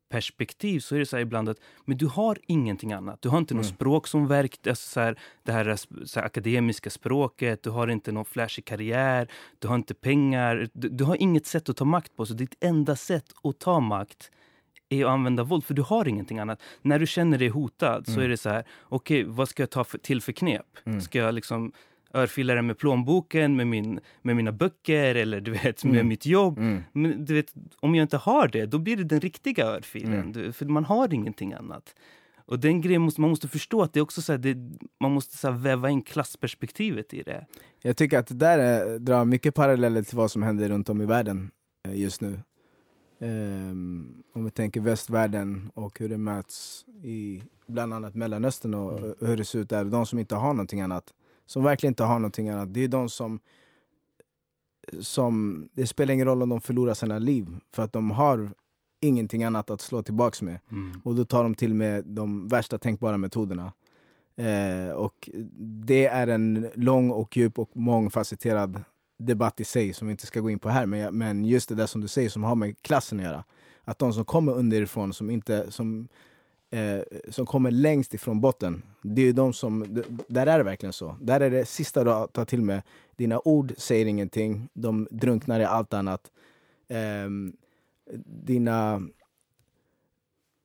perspektiv 0.10 0.80
så 0.80 0.96
är 0.96 1.00
det 1.00 1.06
så 1.06 1.16
här 1.16 1.22
ibland 1.22 1.50
att 1.50 1.58
men 1.86 1.98
du 1.98 2.06
har 2.08 2.38
ingenting 2.48 2.94
annat. 2.94 3.22
Du 3.22 3.30
har 3.30 3.38
inte 3.38 3.54
något 3.54 3.66
Mm. 3.66 3.76
språk 3.76 4.08
som 4.08 4.28
verk, 4.28 4.68
alltså 4.68 4.90
så 4.90 5.00
här, 5.00 5.20
det 5.44 5.52
här, 5.52 5.76
så 6.06 6.20
här 6.20 6.26
akademiska 6.28 6.90
språket, 6.90 7.64
du 7.64 7.70
har 7.70 7.88
inte 7.88 8.12
någon 8.12 8.26
flashig 8.26 8.66
karriär, 8.66 9.28
du 9.60 9.68
har 9.68 9.76
inte 9.76 9.94
pengar, 9.94 10.70
du, 10.74 10.90
du 10.90 11.04
har 11.04 11.16
inget 11.16 11.46
sätt 11.46 11.70
att 11.70 11.78
ta 11.78 11.86
makt 11.86 12.16
på. 12.16 12.26
Så 12.26 12.34
ditt 12.34 12.56
enda 12.64 12.96
sätt 12.96 13.26
att 13.44 13.60
ta 13.60 13.80
makt 13.80 14.32
är 14.90 15.06
att 15.06 15.12
använda 15.12 15.44
våld, 15.44 15.64
för 15.66 15.74
du 15.74 15.82
har 15.82 16.08
ingenting 16.08 16.40
annat. 16.40 16.62
När 16.82 17.00
du 17.00 17.08
känner 17.08 17.38
dig 17.38 17.48
hotad 17.48 18.06
så 18.06 18.12
Mm. 18.12 18.24
är 18.26 18.30
det 18.30 18.38
så 18.38 18.50
här, 18.50 18.64
okej, 18.82 19.24
vad 19.24 19.50
ska 19.50 19.64
jag 19.64 19.70
ta 19.70 19.84
för, 19.84 19.98
till 19.98 20.22
för 20.22 20.32
knep? 20.32 20.66
Mm. 20.86 21.02
Ska 21.02 21.20
jag 21.20 21.34
liksom 21.34 21.72
örfila 22.14 22.56
den 22.56 22.68
med 22.68 22.78
plånboken, 22.78 23.56
med, 23.56 23.68
min, 23.68 24.00
med 24.22 24.36
mina 24.36 24.52
böcker 24.52 25.16
eller 25.16 25.42
du 25.42 25.52
vet, 25.52 25.84
med 25.84 25.94
Mm. 25.94 26.08
mitt 26.08 26.26
jobb? 26.26 26.58
Mm. 26.58 26.84
Men 26.94 27.26
du 27.26 27.34
vet, 27.34 27.54
om 27.80 27.96
jag 27.96 28.04
inte 28.04 28.18
har 28.18 28.48
det, 28.48 28.66
då 28.66 28.80
blir 28.80 28.98
det 28.98 29.04
den 29.04 29.20
riktiga 29.20 29.66
örfilen. 29.66 30.14
Mm. 30.14 30.32
Du, 30.32 30.52
för 30.52 30.66
man 30.66 30.86
har 30.86 31.14
ingenting 31.14 31.54
annat. 31.54 31.96
Och 32.46 32.60
den 32.60 32.82
grejen 32.82 33.02
måste, 33.02 33.22
man 33.22 33.30
måste 33.30 33.48
förstå 33.48 33.82
att 33.82 33.94
det 33.94 34.02
också 34.02 34.22
så 34.22 34.32
här, 34.34 34.40
det, 34.40 34.58
man 35.00 35.12
måste 35.12 35.38
så 35.38 35.52
här 35.52 35.58
väva 35.58 35.90
in 35.90 36.02
klassperspektivet 36.02 37.14
i 37.14 37.24
det. 37.24 37.46
Jag 37.82 37.98
tycker 37.98 38.20
att 38.20 38.28
det 38.28 38.36
där 38.36 38.60
är, 38.60 39.00
drar 39.00 39.26
mycket 39.26 39.56
paralleller 39.56 40.04
till 40.04 40.18
vad 40.18 40.32
som 40.32 40.44
händer 40.44 40.70
runt 40.70 40.90
om 40.90 41.02
i 41.02 41.06
världen 41.06 41.52
eh, 41.88 41.96
just 42.00 42.22
nu. 42.22 42.40
Ehm, 43.20 44.24
om 44.34 44.44
vi 44.46 44.52
tänker 44.52 44.82
västvärlden 44.82 45.72
och 45.74 46.00
hur 46.00 46.10
det 46.10 46.18
möts 46.18 46.86
i 47.04 47.44
bland 47.68 47.94
annat 47.94 48.16
Mellanöstern 48.16 48.74
och 48.74 48.98
Mm. 49.00 49.14
hur 49.20 49.38
det 49.38 49.46
ser 49.46 49.60
ut 49.60 49.70
där. 49.70 49.86
De 49.86 50.06
som 50.06 50.20
inte 50.20 50.36
har 50.36 50.54
någonting 50.54 50.82
annat, 50.82 51.14
som 51.52 51.64
verkligen 51.64 51.92
inte 51.92 52.04
har 52.04 52.20
någonting 52.20 52.50
annat, 52.50 52.74
det 52.74 52.84
är 52.84 52.88
de 52.88 53.10
som 53.10 53.40
som, 55.00 55.68
det 55.74 55.88
spelar 55.88 56.14
ingen 56.14 56.28
roll 56.28 56.42
om 56.42 56.50
de 56.50 56.62
förlorar 56.62 56.94
sina 56.94 57.20
liv 57.20 57.48
för 57.72 57.84
att 57.84 57.94
de 57.94 58.12
har 58.12 58.52
ingenting 59.02 59.44
annat 59.44 59.70
att 59.70 59.82
slå 59.82 60.04
tillbaks 60.04 60.42
med. 60.42 60.60
Och 61.04 61.16
då 61.16 61.26
tar 61.26 61.44
de 61.44 61.56
till 61.56 61.74
med 61.74 62.06
de 62.06 62.48
värsta 62.48 62.78
tänkbara 62.78 63.18
metoderna. 63.18 63.74
Eh, 64.36 64.94
och 64.94 65.30
det 65.88 66.06
är 66.06 66.28
en 66.28 66.70
lång 66.76 67.12
och 67.12 67.38
djup 67.38 67.60
och 67.60 67.70
mångfacetterad 67.78 68.84
debatt 69.18 69.60
i 69.60 69.64
sig 69.64 69.94
som 69.94 70.08
vi 70.08 70.12
inte 70.12 70.26
ska 70.26 70.40
gå 70.40 70.50
in 70.50 70.60
på 70.60 70.70
här. 70.70 70.86
Men, 70.86 71.18
men 71.18 71.46
just 71.46 71.70
det 71.70 71.76
där 71.76 71.88
som 71.88 72.02
du 72.02 72.08
säger 72.08 72.30
som 72.30 72.44
har 72.44 72.56
med 72.56 72.82
klassen 72.82 73.20
att 73.20 73.26
göra. 73.26 73.44
Att 73.84 74.00
de 74.00 74.14
som 74.14 74.26
kommer 74.26 74.54
underifrån, 74.54 75.14
som, 75.14 75.30
inte, 75.30 75.72
som, 75.72 76.08
eh, 76.72 77.02
som 77.30 77.46
kommer 77.46 77.72
längst 77.72 78.14
ifrån 78.14 78.42
botten, 78.42 78.84
det 79.02 79.22
är 79.22 79.34
de 79.34 79.54
som, 79.54 80.04
där 80.28 80.48
är 80.48 80.58
det 80.58 80.64
verkligen 80.64 80.94
så. 80.94 81.18
Där 81.22 81.40
är 81.40 81.50
det 81.50 81.66
sista 81.66 82.04
du 82.04 82.28
tar 82.32 82.46
till 82.46 82.62
med. 82.62 82.82
Dina 83.16 83.40
ord 83.40 83.74
säger 83.78 84.06
ingenting, 84.06 84.70
de 84.74 85.08
drunknar 85.12 85.60
i 85.60 85.66
allt 85.66 85.94
annat. 85.94 86.32
Eh, 86.88 87.30
dina 88.26 89.02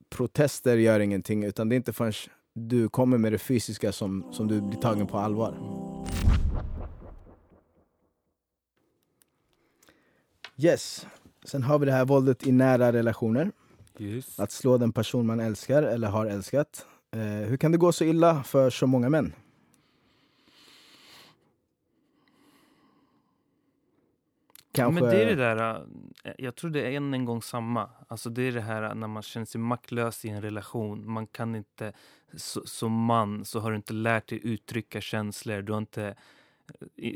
protester 0.08 0.76
gör 0.76 1.00
ingenting, 1.00 1.44
utan 1.44 1.68
det 1.68 1.74
är 1.74 1.76
inte 1.76 1.92
förrän 1.92 2.12
du 2.52 2.88
kommer 2.88 3.18
med 3.18 3.32
det 3.32 3.38
fysiska 3.38 3.92
som, 3.92 4.24
som 4.32 4.48
du 4.48 4.60
blir 4.60 4.80
tagen 4.80 5.06
på 5.06 5.18
allvar. 5.18 5.54
Yes. 10.56 11.06
Sen 11.44 11.62
har 11.62 11.78
vi 11.78 11.86
det 11.86 11.92
här 11.92 12.04
våldet 12.04 12.46
i 12.46 12.52
nära 12.52 12.92
relationer. 12.92 13.52
Just. 14.00 14.40
Att 14.40 14.52
slå 14.52 14.78
den 14.78 14.92
person 14.92 15.26
man 15.26 15.40
älskar 15.40 15.82
eller 15.82 16.08
har 16.08 16.26
älskat. 16.26 16.86
Eh, 17.10 17.20
hur 17.20 17.56
kan 17.56 17.72
det 17.72 17.78
gå 17.78 17.92
så 17.92 18.04
illa 18.04 18.42
för 18.42 18.70
så 18.70 18.86
många 18.86 19.08
män? 19.08 19.32
Kanske... 24.76 25.00
Men 25.00 25.10
det 25.10 25.22
är 25.22 25.26
det 25.26 25.34
där, 25.34 25.86
äh, 26.24 26.32
jag 26.38 26.54
tror 26.54 26.70
det 26.70 26.82
är 26.82 26.90
än 26.90 27.14
en 27.14 27.24
gång 27.24 27.42
samma. 27.42 27.90
Alltså 28.08 28.30
det 28.30 28.42
är 28.42 28.52
det 28.52 28.60
här 28.60 28.94
när 28.94 29.06
man 29.06 29.22
känner 29.22 29.46
sig 29.46 29.60
maktlös 29.60 30.24
i 30.24 30.28
en 30.28 30.42
relation. 30.42 31.10
Man 31.10 31.26
kan 31.26 31.54
inte, 31.54 31.92
så, 32.34 32.66
som 32.66 32.92
man 32.92 33.44
så 33.44 33.60
har 33.60 33.70
du 33.70 33.76
inte 33.76 33.92
lärt 33.92 34.28
dig 34.28 34.40
uttrycka 34.44 35.00
känslor. 35.00 35.62
Du 35.62 35.72
har 35.72 35.78
inte, 35.78 36.14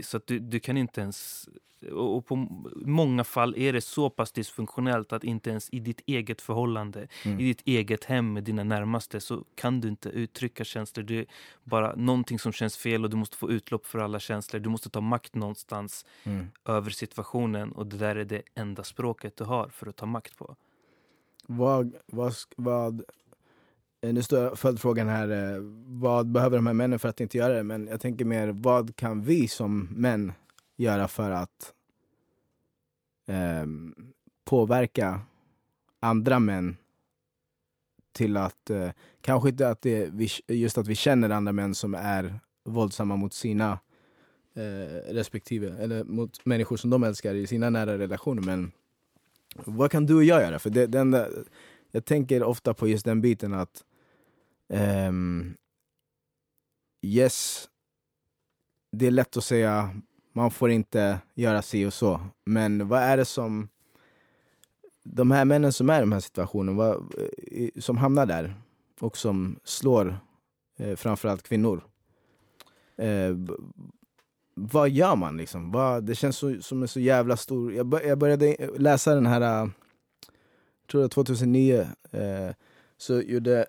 så 0.03 0.17
att 0.17 0.27
du, 0.27 0.39
du 0.39 0.61
kan 0.61 0.77
inte 0.77 1.01
ens, 1.01 1.49
och 1.93 2.27
på 2.27 2.37
många 2.77 3.25
fall 3.25 3.55
är 3.57 3.73
det 3.73 3.81
så 3.81 4.11
pass 4.11 4.33
dysfunktionellt 4.33 5.13
att 5.13 5.25
inte 5.25 5.51
ens 5.51 5.69
i 5.73 5.81
ditt 5.81 6.01
eget 6.07 6.41
förhållande, 6.41 7.09
Mm. 7.25 7.41
i 7.41 7.45
ditt 7.45 7.63
eget 7.65 8.05
hem 8.05 8.33
med 8.33 8.45
dina 8.45 8.65
närmaste 8.65 9.21
så 9.21 9.45
kan 9.55 9.81
du 9.81 9.89
inte 9.89 10.09
uttrycka 10.09 10.65
känslor. 10.65 11.05
Det 11.05 11.19
är 11.19 11.27
bara 11.65 11.95
någonting 11.97 12.39
som 12.39 12.53
känns 12.53 12.77
fel 12.77 13.05
och 13.05 13.11
du 13.11 13.17
måste 13.17 13.37
få 13.37 13.51
utlopp 13.51 13.87
för 13.87 13.99
alla 13.99 14.21
känslor. 14.21 14.61
Du 14.61 14.69
måste 14.69 14.91
ta 14.91 15.01
makt 15.01 15.35
någonstans 15.35 16.07
Mm. 16.25 16.47
över 16.65 16.91
situationen 16.91 17.73
och 17.73 17.87
det 17.87 17.97
där 17.97 18.17
är 18.17 18.25
det 18.25 18.43
enda 18.55 18.85
språket 18.85 19.37
du 19.37 19.45
har 19.45 19.69
för 19.69 19.87
att 19.87 19.97
ta 19.97 20.07
makt 20.07 20.37
på. 20.39 20.57
Vad, 21.47 21.95
vad, 22.07 22.35
vad, 22.57 23.03
Eh, 24.03 24.13
nu 24.13 24.23
står 24.23 24.57
följdfrågan 24.57 25.09
här, 25.09 25.29
eh, 25.31 25.63
vad 25.87 26.27
behöver 26.27 26.57
de 26.57 26.67
här 26.67 26.75
männen 26.75 26.99
för 26.99 27.09
att 27.09 27.21
inte 27.21 27.39
göra 27.39 27.55
det? 27.55 27.63
Men 27.63 27.87
jag 27.87 28.01
tänker 28.01 28.25
mer, 28.25 28.49
vad 28.49 28.97
kan 28.97 29.23
vi 29.23 29.49
som 29.49 29.89
män 29.91 30.33
göra 30.77 31.09
för 31.09 31.31
att 31.31 31.75
eh, 33.27 33.67
påverka 34.45 35.21
andra 36.01 36.39
män 36.39 36.77
till 38.13 38.37
att, 38.37 38.71
eh, 38.71 38.91
kanske 39.21 39.49
inte 39.49 39.69
att 39.69 39.83
det, 39.83 40.09
vi, 40.13 40.29
just 40.49 40.79
att 40.79 40.87
vi 40.87 40.95
känner 40.95 41.31
andra 41.31 41.53
män 41.53 41.75
som 41.75 41.95
är 41.95 42.41
våldsamma 42.65 43.17
mot 43.17 43.35
sina 43.35 43.79
eh, 44.55 45.13
respektive, 45.13 45.83
eller 45.83 46.05
mot 46.05 46.47
människor 46.47 46.77
som 46.77 46.91
de 46.91 47.03
älskar 47.03 47.35
i 47.35 47.47
sina 47.47 47.71
nära 47.71 47.99
relationer, 47.99 48.43
men 48.43 48.73
vad 49.65 49.91
kan 49.91 50.07
du 50.07 50.15
och 50.15 50.25
jag 50.25 50.43
göra? 50.43 50.59
För 50.59 50.71
det, 50.71 50.87
den 50.87 51.11
där, 51.11 51.45
jag 51.91 52.05
tänker 52.05 52.43
ofta 52.43 52.75
på 52.75 52.89
just 52.89 53.05
den 53.05 53.21
biten 53.21 53.55
att 53.55 53.85
Um, 54.71 55.57
Yes, 57.03 57.69
det 58.93 59.07
är 59.07 59.11
lätt 59.11 59.37
att 59.37 59.45
säga 59.45 59.91
man 60.33 60.51
får 60.51 60.71
inte 60.71 61.19
göra 61.35 61.63
si 61.63 61.87
och 61.87 61.95
så. 61.95 62.21
Men 62.45 62.89
vad 62.89 63.03
är 63.03 63.17
det 63.17 63.25
som 63.25 63.69
de 65.05 65.31
här 65.31 65.45
männen 65.45 65.73
som 65.73 65.91
är 65.91 65.99
i 65.99 66.01
de 66.01 66.13
här 66.13 66.21
situationerna, 66.21 66.79
vad, 66.79 67.15
eh, 67.53 67.69
som 67.79 67.97
hamnar 67.97 68.27
där 68.27 68.55
och 69.01 69.17
som 69.17 69.59
slår 69.65 70.19
eh, 70.79 70.97
framförallt 70.97 71.43
kvinnor. 71.43 71.85
Eh, 72.97 73.37
vad 74.55 74.91
gör 74.91 75.17
man 75.17 75.37
liksom? 75.37 75.71
Vad, 75.71 76.05
det 76.05 76.15
känns 76.15 76.37
så, 76.37 76.63
som 76.63 76.83
en 76.83 76.89
så 76.89 77.01
jävla 77.01 77.37
stor... 77.37 77.75
Jag, 77.75 77.87
bör, 77.87 78.01
jag 78.01 78.19
började 78.19 78.71
läsa 78.79 79.15
den 79.15 79.27
här, 79.27 79.41
eh, 79.41 79.71
jag 80.81 80.91
tror 80.91 81.01
det 81.01 81.17
var 81.17 81.25
2009, 81.25 81.89
eh, 82.11 82.55
så 82.97 83.21
gjorde 83.21 83.67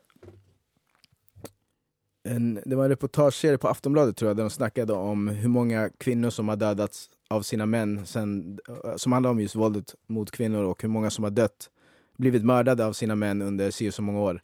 en, 2.23 2.60
det 2.65 2.75
var 2.75 2.84
en 2.84 2.89
reportageserie 2.89 3.57
på 3.57 3.67
Aftonbladet 3.67 4.17
tror 4.17 4.29
jag, 4.29 4.38
där 4.38 4.43
de 4.43 4.49
snackade 4.49 4.93
om 4.93 5.27
hur 5.27 5.49
många 5.49 5.89
kvinnor 5.97 6.29
som 6.29 6.49
har 6.49 6.55
dödats 6.55 7.10
av 7.29 7.41
sina 7.41 7.65
män, 7.65 8.05
sen, 8.05 8.60
eh, 8.69 8.95
som 8.95 9.12
handlar 9.12 9.29
om 9.29 9.39
just 9.39 9.55
våldet 9.55 9.95
mot 10.07 10.31
kvinnor 10.31 10.63
och 10.63 10.81
hur 10.81 10.89
många 10.89 11.10
som 11.10 11.23
har 11.23 11.31
dött, 11.31 11.69
blivit 12.17 12.45
mördade 12.45 12.86
av 12.86 12.93
sina 12.93 13.15
män 13.15 13.41
under 13.41 13.71
si 13.71 13.89
och 13.89 13.93
så 13.93 14.01
många 14.01 14.19
år. 14.19 14.41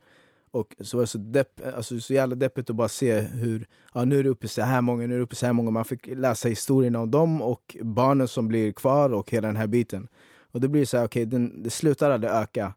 Och 0.51 0.75
så 0.79 0.97
var 0.97 1.03
det 1.03 1.07
så, 1.07 1.17
depp, 1.17 1.61
alltså 1.75 1.99
så 1.99 2.13
jävla 2.13 2.35
deppigt 2.35 2.69
att 2.69 2.75
bara 2.75 2.87
se 2.89 3.19
hur, 3.19 3.67
ja 3.93 4.05
nu 4.05 4.19
är 4.19 4.23
det 4.23 4.29
uppe 4.29 4.47
så 4.47 4.61
här 4.61 4.81
många, 4.81 5.07
nu 5.07 5.13
är 5.13 5.17
det 5.17 5.23
uppe 5.23 5.35
så 5.35 5.45
här 5.45 5.53
många. 5.53 5.71
Man 5.71 5.85
fick 5.85 6.07
läsa 6.07 6.49
historierna 6.49 6.99
om 6.99 7.11
dem 7.11 7.41
och 7.41 7.77
barnen 7.81 8.27
som 8.27 8.47
blir 8.47 8.71
kvar 8.71 9.13
och 9.13 9.31
hela 9.31 9.47
den 9.47 9.55
här 9.55 9.67
biten. 9.67 10.07
Och 10.51 10.61
det 10.61 10.67
blir 10.67 10.81
det 10.81 10.87
så 10.87 10.97
här, 10.97 11.05
okej, 11.05 11.27
okay, 11.27 11.49
det 11.55 11.69
slutar 11.69 12.11
aldrig 12.11 12.31
öka. 12.33 12.73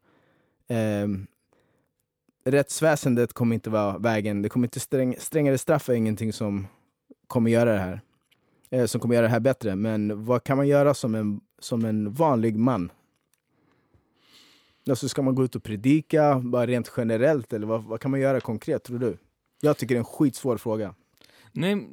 Eh, 0.69 1.09
rättsväsendet 2.45 3.33
kommer 3.33 3.55
inte 3.55 3.71
vara 3.71 3.99
vägen, 3.99 4.43
det 4.43 4.49
kommer 4.49 4.67
inte 4.67 4.81
sträng, 4.81 5.17
strängare 5.19 5.59
straff 5.59 5.89
är 5.89 5.93
ingenting 5.93 6.33
som 6.33 6.67
kommer 7.27 7.51
göra 7.51 7.73
det 7.73 7.79
här. 7.79 8.01
Eh, 8.71 8.87
som 8.87 9.01
kommer 9.01 9.15
göra 9.15 9.27
det 9.27 9.33
här 9.33 9.41
bättre. 9.41 9.77
Men 9.77 10.25
vad 10.25 10.45
kan 10.45 10.57
man 10.57 10.69
göra 10.69 10.95
som 10.95 11.15
en, 11.15 11.41
som 11.59 11.85
en 11.85 12.13
vanlig 12.13 12.57
man? 12.57 12.93
Alltså 14.91 15.09
ska 15.09 15.23
man 15.23 15.35
gå 15.35 15.45
ut 15.45 15.57
och 15.57 15.63
predika 15.63 16.39
bara 16.45 16.67
rent 16.67 16.93
generellt 16.97 17.53
eller 17.53 17.67
vad, 17.67 17.85
vad 17.85 18.01
kan 18.01 18.11
man 18.11 18.21
göra 18.21 18.41
konkret 18.41 18.85
tror 18.85 18.99
du? 18.99 19.19
Jag 19.61 19.77
tycker 19.77 19.95
det 19.95 19.97
är 19.97 20.01
en 20.01 20.05
skitsvår 20.05 20.57
fråga. 20.57 20.95
Nej, 21.53 21.89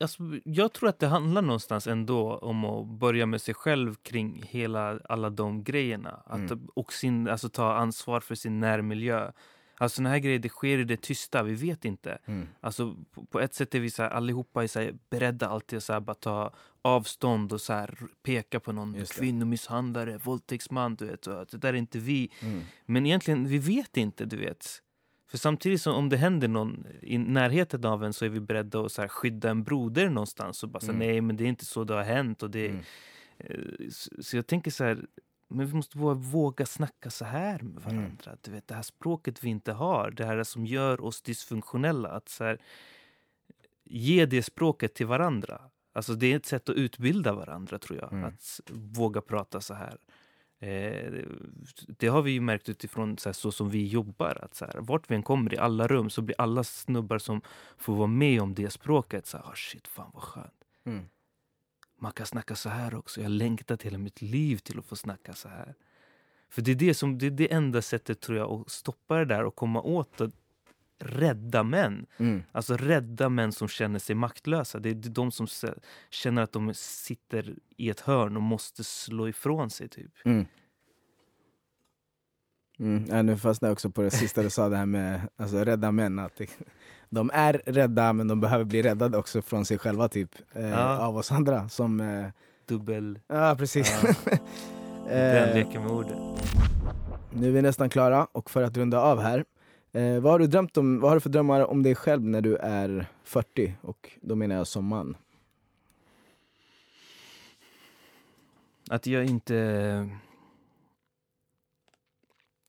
alltså, 0.00 0.22
jag 0.44 0.72
tror 0.72 0.88
att 0.88 0.98
det 0.98 1.06
handlar 1.06 1.42
någonstans 1.42 1.86
ändå 1.86 2.36
om 2.36 2.64
att 2.64 2.86
börja 2.86 3.26
med 3.26 3.40
sig 3.42 3.54
själv 3.54 3.94
kring 3.94 4.42
hela, 4.48 5.00
alla 5.08 5.30
de 5.30 5.64
grejerna. 5.64 6.22
Att, 6.26 6.36
Mm. 6.50 6.68
Och 6.74 6.92
sin, 6.92 7.28
alltså, 7.28 7.48
ta 7.48 7.74
ansvar 7.74 8.20
för 8.20 8.34
sin 8.34 8.60
närmiljö. 8.60 9.30
Alltså 9.78 9.96
såna 9.96 10.08
här 10.08 10.18
grejer, 10.18 10.38
det 10.38 10.48
sker 10.48 10.78
i 10.78 10.84
det 10.84 11.00
tysta, 11.02 11.42
vi 11.42 11.54
vet 11.54 11.84
inte. 11.84 12.18
Mm. 12.26 12.48
Alltså, 12.60 12.96
på, 13.14 13.24
på 13.24 13.40
ett 13.40 13.54
sätt 13.54 13.74
är 13.74 13.80
vi 13.80 13.90
så 13.90 14.02
här, 14.02 14.10
allihopa 14.10 14.62
är 14.62 14.66
så 14.66 14.80
här, 14.80 14.94
beredda 15.10 15.48
alltid 15.48 15.76
att 15.76 15.82
så 15.84 15.92
här, 15.92 16.00
bara 16.00 16.14
ta 16.14 16.52
avstånd 16.82 17.52
och 17.52 17.60
så 17.60 17.72
här, 17.72 17.98
peka 18.22 18.60
på 18.60 18.72
någon 18.72 18.94
Just 18.94 19.14
det. 19.14 19.20
kvinnomisshandlare, 19.20 20.18
våldtäktsman. 20.18 20.94
Du 20.94 21.06
vet, 21.06 21.26
och 21.26 21.46
det 21.50 21.56
där 21.58 21.68
är 21.68 21.76
inte 21.76 21.98
vi. 21.98 22.30
Mm. 22.40 22.62
Men 22.86 23.06
egentligen, 23.06 23.48
vi 23.48 23.58
vet 23.58 23.96
inte, 23.96 24.24
du 24.24 24.36
vet. 24.36 24.82
För 25.28 25.38
samtidigt 25.38 25.80
som 25.82 25.94
om 25.94 26.08
det 26.08 26.16
händer 26.16 26.48
någon 26.48 26.86
i 27.02 27.18
närheten 27.18 27.84
av 27.84 28.04
en 28.04 28.12
så 28.12 28.24
är 28.24 28.28
vi 28.28 28.40
beredda 28.40 28.80
att 28.80 28.92
så 28.92 29.08
skydda 29.08 29.50
en 29.50 29.64
broder 29.64 30.08
någonstans. 30.10 30.62
Och 30.62 30.68
bara 30.68 30.84
Mm. 30.84 30.98
nej, 30.98 31.20
men 31.20 31.36
det 31.36 31.44
är 31.44 31.48
inte 31.48 31.64
så 31.64 31.84
det 31.84 31.94
har 31.94 32.02
hänt. 32.02 32.42
Och 32.42 32.50
det, 32.50 32.66
Mm. 32.68 32.80
eh, 33.38 33.88
så, 33.90 34.22
så 34.22 34.36
jag 34.36 34.46
tänker 34.46 34.70
så 34.70 34.84
här, 34.84 35.06
men 35.48 35.66
vi 35.66 35.74
måste 35.74 35.98
våga, 35.98 36.14
våga 36.14 36.66
snacka 36.66 37.10
så 37.10 37.24
här 37.24 37.58
med 37.58 37.82
Mm. 37.86 37.96
varandra. 38.02 38.36
Du 38.40 38.50
vet, 38.50 38.68
det 38.68 38.74
här 38.74 38.82
språket 38.82 39.44
vi 39.44 39.48
inte 39.48 39.72
har, 39.72 40.10
det 40.10 40.24
här 40.24 40.42
som 40.44 40.66
gör 40.66 41.00
oss 41.04 41.22
dysfunktionella. 41.22 42.08
Att 42.08 42.28
så 42.28 42.44
här, 42.44 42.58
ge 43.84 44.26
det 44.26 44.42
språket 44.42 44.94
till 44.94 45.06
varandra. 45.06 45.60
Alltså 45.92 46.14
det 46.14 46.32
är 46.32 46.36
ett 46.36 46.46
sätt 46.46 46.68
att 46.68 46.76
utbilda 46.76 47.32
varandra 47.32 47.78
tror 47.78 47.98
jag. 47.98 48.12
Mm. 48.12 48.24
Att 48.24 48.60
våga 48.72 49.20
prata 49.20 49.60
så 49.60 49.74
här. 49.74 49.98
Eh, 50.58 51.12
det 51.86 52.08
har 52.08 52.22
vi 52.22 52.30
ju 52.30 52.40
märkt 52.40 52.68
utifrån 52.68 53.18
så, 53.18 53.28
här, 53.28 53.34
så 53.34 53.52
som 53.52 53.70
vi 53.70 53.86
jobbar. 53.86 54.38
Att 54.42 54.54
så 54.54 54.64
här, 54.64 54.78
vart 54.80 55.10
vi 55.10 55.14
än 55.14 55.22
kommer 55.22 55.54
i 55.54 55.58
alla 55.58 55.86
rum 55.88 56.10
så 56.10 56.22
blir 56.22 56.40
alla 56.40 56.64
snubbar 56.64 57.18
som 57.18 57.40
får 57.76 57.94
vara 57.94 58.06
med 58.06 58.42
om 58.42 58.54
det 58.54 58.70
språket 58.70 59.26
så 59.26 59.36
här, 59.36 59.44
oh 59.44 59.54
shit, 59.54 59.88
fan 59.88 60.10
vad 60.14 60.22
skönt. 60.22 60.64
Mm. 60.84 61.08
Man 61.98 62.12
kan 62.12 62.26
snacka 62.26 62.54
så 62.54 62.68
här 62.68 62.94
också. 62.94 63.20
Jag 63.20 63.30
längtat 63.30 63.82
hela 63.82 63.98
mitt 63.98 64.22
liv 64.22 64.56
till 64.56 64.78
att 64.78 64.84
få 64.86 64.96
snacka 64.96 65.34
så 65.34 65.48
här. 65.48 65.74
För 66.48 66.62
det 66.62 66.70
är 66.70 66.74
det, 66.74 66.94
som, 66.94 67.18
det 67.18 67.26
är 67.26 67.30
det 67.30 67.52
enda 67.52 67.82
sättet 67.82 68.20
tror 68.20 68.38
jag 68.38 68.52
att 68.52 68.70
stoppa 68.70 69.18
det 69.18 69.24
där 69.24 69.44
och 69.44 69.56
komma 69.56 69.82
åt 69.82 70.20
att 70.20 70.34
rädda 70.98 71.62
män. 71.62 72.06
Mm. 72.16 72.42
Alltså 72.52 72.76
rädda 72.76 73.28
män 73.28 73.52
som 73.52 73.68
känner 73.68 73.98
sig 73.98 74.14
maktlösa. 74.16 74.78
Det 74.78 74.90
är 74.90 74.94
de 74.94 75.30
som 75.32 75.46
känner 76.10 76.42
att 76.42 76.52
de 76.52 76.74
sitter 76.74 77.54
i 77.76 77.90
ett 77.90 78.00
hörn 78.00 78.36
och 78.36 78.42
måste 78.42 78.84
slå 78.84 79.28
ifrån 79.28 79.70
sig. 79.70 79.88
typ. 79.88 80.12
Mm. 80.24 80.46
Mm. 82.78 83.04
Ja, 83.08 83.22
nu 83.22 83.36
fastnade 83.36 83.68
jag 83.70 83.72
också 83.72 83.90
på 83.90 84.02
det 84.02 84.10
sista 84.10 84.42
du 84.42 84.50
sa, 84.50 84.68
det 84.68 84.76
här 84.76 84.86
med 84.86 85.20
alltså, 85.36 85.56
rädda 85.64 85.92
män. 85.92 86.18
Att 86.18 86.40
de 87.10 87.30
är 87.34 87.62
rädda, 87.66 88.12
men 88.12 88.28
de 88.28 88.40
behöver 88.40 88.64
bli 88.64 88.82
räddade 88.82 89.18
också 89.18 89.42
från 89.42 89.64
sig 89.64 89.78
själva, 89.78 90.08
typ. 90.08 90.30
Eh, 90.52 90.68
Ja. 90.68 90.98
Av 90.98 91.16
oss 91.16 91.32
andra. 91.32 91.68
Som, 91.68 92.00
eh, 92.00 92.26
Dubbel... 92.68 93.18
ja, 93.28 93.54
precis. 93.58 94.02
Ja, 94.02 94.14
den 95.08 95.48
eh, 95.48 95.54
leken 95.54 95.82
med 95.82 95.90
orden. 95.92 96.36
nu 97.32 97.48
är 97.48 97.52
vi 97.52 97.62
nästan 97.62 97.90
klara, 97.90 98.24
och 98.32 98.50
för 98.50 98.62
att 98.62 98.76
runda 98.76 99.00
av 99.00 99.20
här. 99.20 99.44
Eh, 99.92 100.20
vad, 100.20 100.32
har 100.32 100.38
du 100.38 100.46
drömt 100.46 100.76
om, 100.76 101.00
vad 101.00 101.10
har 101.10 101.16
du 101.16 101.20
för 101.20 101.30
drömmar 101.30 101.60
om 101.60 101.82
dig 101.82 101.94
själv 101.94 102.22
när 102.22 102.40
du 102.40 102.56
är 102.56 103.06
40? 103.22 103.74
Och 103.80 104.10
då 104.20 104.34
menar 104.34 104.56
jag 104.56 104.66
som 104.66 104.84
man. 104.84 105.16
Att 108.90 109.06
jag 109.06 109.24
inte... 109.24 110.08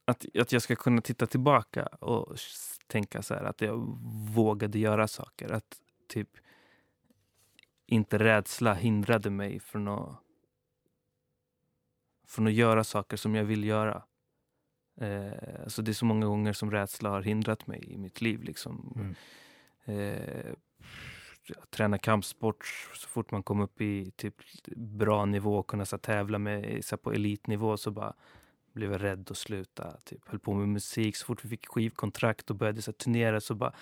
Att, 0.06 0.26
att 0.40 0.52
jag 0.52 0.62
ska 0.62 0.76
kunna 0.76 1.02
titta 1.02 1.28
tillbaka 1.28 1.86
och 1.86 2.38
tänka 2.88 3.22
så 3.22 3.34
här 3.34 3.44
att 3.44 3.62
jag 3.62 3.98
vågade 4.36 4.80
göra 4.80 5.08
saker. 5.08 5.52
Att 5.52 5.82
typ 6.08 6.30
inte 7.86 8.18
rädsla 8.18 8.74
hindrade 8.74 9.30
mig 9.30 9.60
från 9.60 9.88
att, 9.88 10.16
från 12.28 12.48
att 12.48 12.54
göra 12.54 12.84
saker 12.84 13.18
som 13.18 13.36
jag 13.36 13.46
vill 13.46 13.64
göra. 13.64 14.04
Eh, 15.02 15.64
alltså 15.64 15.82
det 15.82 15.92
är 15.92 15.94
så 15.94 16.06
många 16.06 16.26
gånger 16.26 16.54
som 16.54 16.72
rädsla 16.72 17.10
har 17.10 17.22
hindrat 17.22 17.68
mig 17.68 17.84
i 17.88 17.98
mitt 17.98 18.22
liv. 18.22 18.44
Liksom. 18.44 18.94
Mm. 18.96 19.16
Eh, 19.86 20.54
jag 21.48 21.70
tränar 21.70 21.98
kampsport 21.98 22.66
så 22.94 23.08
fort 23.08 23.32
man 23.32 23.44
kom 23.44 23.62
upp 23.62 23.82
i 23.82 24.12
typ 24.16 24.36
bra 24.76 25.26
nivå 25.26 25.58
och 25.58 25.68
kunna 25.68 25.86
så, 25.86 25.98
tävla 25.98 26.40
med, 26.40 26.86
så, 26.86 26.98
på 26.98 27.14
elitnivå 27.14 27.78
så 27.78 27.92
bara 27.92 28.14
blev 28.74 28.92
jag 28.92 29.04
rädd 29.04 29.28
att 29.32 29.38
sluta. 29.38 29.98
Typ, 30.04 30.28
höll 30.28 30.40
på 30.40 30.54
med 30.54 30.70
musik. 30.70 31.16
Så 31.16 31.26
fort 31.26 31.46
vi 31.46 31.50
fick 31.50 31.68
skivkontrakt 31.68 32.50
och 32.50 32.56
började 32.56 32.82
så 32.82 32.92
här, 32.92 32.98
turnera 32.98 33.42
så 33.42 33.56
bara 33.56 33.74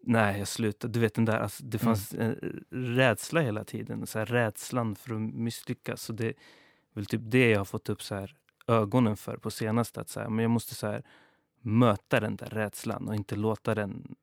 nej, 0.00 0.38
jag 0.38 0.48
slutade. 0.48 0.92
Du 0.92 1.00
vet 1.00 1.14
den 1.14 1.24
där, 1.24 1.38
alltså, 1.38 1.64
det 1.64 1.78
fanns 1.78 2.14
en 2.14 2.64
rädsla 2.70 3.40
hela 3.40 3.64
tiden. 3.64 4.06
Så 4.06 4.18
här, 4.18 4.26
rädslan 4.26 4.96
för 4.96 5.14
att 5.14 5.20
misslyckas. 5.20 6.02
Så 6.02 6.12
det 6.12 6.26
är 6.26 6.34
väl 6.94 7.06
typ 7.06 7.20
det 7.24 7.50
jag 7.50 7.60
har 7.60 7.64
fått 7.64 7.88
upp 7.88 8.02
så 8.02 8.14
här, 8.14 8.36
ögonen 8.66 9.16
för 9.16 9.36
på 9.36 9.50
senaste. 9.50 10.00
Att, 10.00 10.08
så 10.08 10.20
här, 10.20 10.28
men 10.28 10.42
jag 10.42 10.50
måste 10.50 10.74
så 10.74 10.86
här, 10.86 11.02
möta 11.60 12.20
den 12.20 12.36
där 12.36 12.46
rädslan 12.46 13.08
och 13.08 13.14
inte 13.14 13.36
låta 13.36 13.74
den 13.74 14.14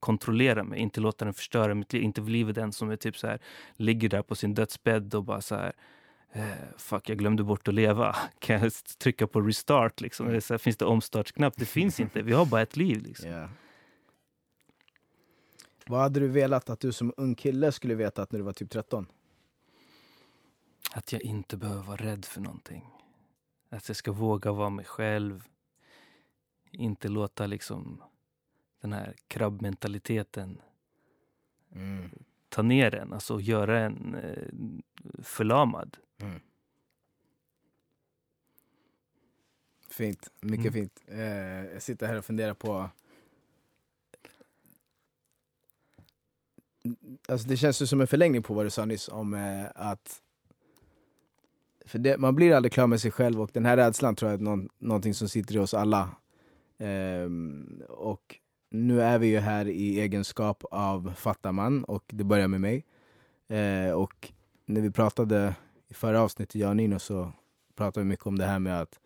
kontrollera 0.00 0.64
mig, 0.64 0.80
inte 0.80 1.00
låta 1.00 1.24
den 1.24 1.34
förstöra 1.34 1.74
mitt 1.74 1.92
liv. 1.92 2.02
Inte 2.02 2.20
bli 2.20 2.42
den 2.42 2.72
som 2.72 2.90
är 2.90 2.96
typ 2.96 3.18
så 3.18 3.26
här, 3.26 3.38
ligger 3.76 4.08
där 4.08 4.22
på 4.22 4.34
sin 4.34 4.54
dödsbädd 4.54 5.14
och 5.14 5.24
bara 5.24 5.40
så 5.40 5.54
här 5.54 5.72
eh, 6.32 6.44
Fuck, 6.76 7.08
jag 7.08 7.18
glömde 7.18 7.42
bort 7.42 7.68
att 7.68 7.74
leva. 7.74 8.16
Kan 8.38 8.60
jag 8.60 8.72
trycka 8.98 9.26
på 9.26 9.40
restart? 9.40 10.00
Liksom? 10.00 10.28
Eller 10.28 10.40
så 10.40 10.54
här, 10.54 10.58
finns 10.58 10.76
det 10.76 10.84
omstartsknapp? 10.84 11.54
Det 11.56 11.66
finns 11.66 12.00
inte. 12.00 12.22
Vi 12.22 12.32
har 12.32 12.46
bara 12.46 12.62
ett 12.62 12.76
liv. 12.76 13.02
Liksom. 13.02 13.30
Ja. 13.30 13.48
Vad 15.86 16.00
hade 16.00 16.20
du 16.20 16.28
velat 16.28 16.70
att 16.70 16.80
du 16.80 16.92
som 16.92 17.12
ung 17.16 17.34
kille 17.34 17.72
skulle 17.72 17.94
veta 17.94 18.26
när 18.30 18.38
du 18.38 18.44
var 18.44 18.52
typ 18.52 18.70
13? 18.70 19.06
Att 20.92 21.12
jag 21.12 21.22
inte 21.22 21.56
behöver 21.56 21.82
vara 21.82 21.96
rädd 21.96 22.24
för 22.24 22.40
någonting. 22.40 22.84
Att 23.72 23.88
jag 23.88 23.96
ska 23.96 24.12
våga 24.12 24.52
vara 24.52 24.70
mig 24.70 24.84
själv. 24.84 25.48
Inte 26.70 27.08
låta 27.08 27.46
liksom 27.46 28.02
den 28.80 28.92
här 28.92 29.14
krabbmentaliteten 29.28 30.60
Mm. 31.74 32.10
ta 32.48 32.62
ner 32.62 32.94
en, 32.94 33.12
alltså 33.12 33.40
göra 33.40 33.80
en 33.80 34.14
eh, 34.14 34.48
förlamad. 35.22 35.96
Mm. 36.18 36.40
Fint, 39.88 40.28
mycket 40.40 40.66
Mm. 40.66 40.72
fint. 40.72 41.02
Eh, 41.06 41.20
jag 41.72 41.82
sitter 41.82 42.06
här 42.06 42.18
och 42.18 42.24
funderar 42.24 42.54
på... 42.54 42.90
Alltså 47.28 47.48
det 47.48 47.56
känns 47.56 47.82
ju 47.82 47.86
som 47.86 48.00
en 48.00 48.06
förlängning 48.06 48.42
på 48.42 48.54
vad 48.54 48.66
du 48.66 48.70
sa 48.70 48.84
nyss 48.84 49.08
om 49.08 49.34
eh, 49.34 49.66
att... 49.74 50.21
För 51.86 51.98
det, 51.98 52.18
man 52.18 52.34
blir 52.34 52.54
aldrig 52.54 52.72
klar 52.72 52.86
med 52.86 53.00
sig 53.00 53.10
själv 53.10 53.40
och 53.40 53.50
den 53.52 53.66
här 53.66 53.76
rädslan 53.76 54.16
tror 54.16 54.30
jag 54.30 54.40
är 54.40 54.44
någon, 54.44 54.68
någonting 54.78 55.14
som 55.14 55.28
sitter 55.28 55.56
i 55.56 55.58
oss 55.58 55.74
alla. 55.74 56.08
Ehm, 56.78 57.82
och 57.88 58.36
nu 58.70 59.02
är 59.02 59.18
vi 59.18 59.26
ju 59.26 59.38
här 59.38 59.68
i 59.68 60.00
egenskap 60.00 60.64
av 60.70 61.12
fattaman 61.16 61.84
och 61.84 62.04
det 62.06 62.24
börjar 62.24 62.48
med 62.48 62.60
mig. 62.60 62.84
Ehm, 63.48 63.94
och 63.94 64.32
när 64.66 64.80
vi 64.80 64.90
pratade 64.90 65.54
i 65.88 65.94
förra 65.94 66.20
avsnittet, 66.20 66.54
jag 66.54 66.70
och 66.70 66.76
Nino, 66.76 66.98
så 66.98 67.32
pratade 67.76 68.04
vi 68.04 68.08
mycket 68.08 68.26
om 68.26 68.38
det 68.38 68.44
här 68.44 68.58
med 68.58 68.80
att 68.80 69.00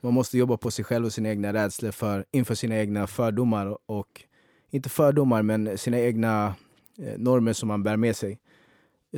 man 0.00 0.14
måste 0.14 0.38
jobba 0.38 0.56
på 0.56 0.70
sig 0.70 0.84
själv 0.84 1.04
och 1.06 1.12
sina 1.12 1.28
egna 1.28 1.52
rädslor 1.52 1.90
för, 1.90 2.24
inför 2.30 2.54
sina 2.54 2.76
egna 2.76 3.06
fördomar. 3.06 3.66
Och, 3.66 3.78
och 3.86 4.24
inte 4.70 4.88
fördomar, 4.88 5.42
men 5.42 5.78
sina 5.78 5.98
egna 5.98 6.54
eh, 6.98 7.18
normer 7.18 7.52
som 7.52 7.68
man 7.68 7.82
bär 7.82 7.96
med 7.96 8.16
sig. 8.16 8.38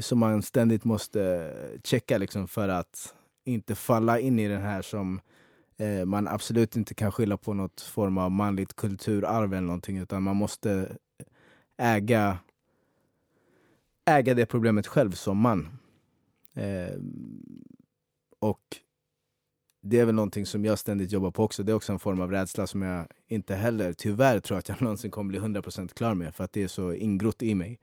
Som 0.00 0.18
man 0.18 0.42
ständigt 0.42 0.85
måste 0.85 1.52
checka 1.85 2.18
liksom, 2.18 2.48
för 2.48 2.68
att 2.68 3.14
inte 3.44 3.74
falla 3.74 4.18
in 4.18 4.38
i 4.38 4.48
den 4.48 4.62
här 4.62 4.83
som 4.83 5.20
eh, 5.76 6.05
man 6.05 6.28
absolut 6.28 6.76
inte 6.76 6.94
kan 6.94 7.12
skylla 7.12 7.37
på 7.37 7.55
något 7.55 7.81
form 7.81 8.18
av 8.18 8.31
manligt 8.31 8.76
kulturarv 8.76 9.52
eller 9.52 9.66
någonting. 9.66 9.98
Utan 9.98 10.22
man 10.22 10.37
måste 10.37 10.96
äga, 11.76 12.38
äga 14.05 14.35
det 14.35 14.46
problemet 14.46 14.87
själv 14.87 15.11
som 15.11 15.38
man. 15.38 15.68
Eh, 16.55 16.98
och 18.38 18.76
det 19.83 19.98
är 19.98 20.05
väl 20.05 20.14
någonting 20.14 20.46
som 20.46 20.64
jag 20.64 20.78
ständigt 20.78 21.12
jobbar 21.12 21.31
på 21.31 21.44
också. 21.44 21.62
Det 21.62 21.72
är 21.72 21.76
också 21.76 21.92
en 21.92 21.98
form 21.98 22.20
av 22.20 22.31
rädsla 22.31 22.66
som 22.66 22.83
jag 22.83 23.07
inte 23.26 23.55
heller 23.55 23.92
tyvärr 23.92 24.40
tror 24.40 24.59
att 24.59 24.68
jag 24.68 24.83
någonsin 24.83 25.11
kommer 25.11 25.28
bli 25.28 25.38
100% 25.38 25.94
klar 25.94 26.14
med. 26.14 26.35
För 26.35 26.44
att 26.44 26.52
det 26.52 26.62
är 26.62 26.68
så 26.68 26.92
ingrott 26.92 27.42
i 27.42 27.55
mig. 27.55 27.78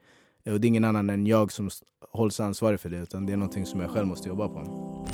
Eh, 0.50 0.54
och 0.54 0.62
det 0.62 0.66
är 0.66 0.70
ingen 0.70 0.86
annan 0.86 1.10
än 1.10 1.28
jag 1.28 1.52
som 1.52 1.70
hålls 2.12 2.40
ansvarig 2.40 2.80
för 2.80 2.90
det. 2.90 2.98
Utan 2.98 3.26
det 3.26 3.34
är 3.34 3.38
någonting 3.38 3.66
som 3.66 3.80
jag 3.80 3.90
själv 3.90 4.08
måste 4.08 4.30
jobba 4.30 4.48
på. 4.48 5.06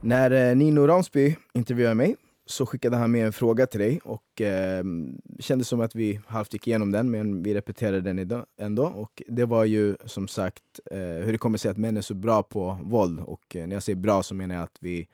När 0.00 0.50
eh, 0.50 0.56
Nino 0.56 0.86
Ransby 0.86 1.36
intervjuade 1.54 1.94
mig 1.94 2.16
så 2.46 2.66
skickade 2.66 2.96
han 2.96 3.10
med 3.10 3.26
en 3.26 3.32
fråga 3.32 3.66
till 3.66 3.80
dig. 3.80 4.00
Och 4.04 4.40
eh, 4.40 4.84
det 5.24 5.42
kändes 5.42 5.68
som 5.68 5.80
att 5.80 5.94
vi 5.94 6.20
halvt 6.26 6.52
gick 6.52 6.66
igenom 6.66 6.92
den, 6.92 7.10
men 7.10 7.42
vi 7.42 7.54
repeterade 7.54 8.00
den 8.00 8.18
idag 8.18 8.46
ändå. 8.60 8.84
Och 8.84 9.22
det 9.28 9.44
var 9.44 9.64
ju 9.64 9.96
som 10.04 10.28
sagt 10.28 10.62
eh, 10.90 10.98
hur 10.98 11.32
det 11.32 11.38
kommer 11.38 11.58
sig 11.58 11.70
att 11.70 11.76
män 11.76 11.96
är 11.96 12.00
så 12.00 12.14
bra 12.14 12.42
på 12.42 12.78
våld. 12.82 13.20
Och 13.20 13.56
eh, 13.56 13.66
när 13.66 13.76
jag 13.76 13.82
säger 13.82 13.96
bra 13.96 14.22
så 14.22 14.34
menar 14.34 14.54
jag 14.54 14.64
att 14.64 14.78
vi 14.80 15.08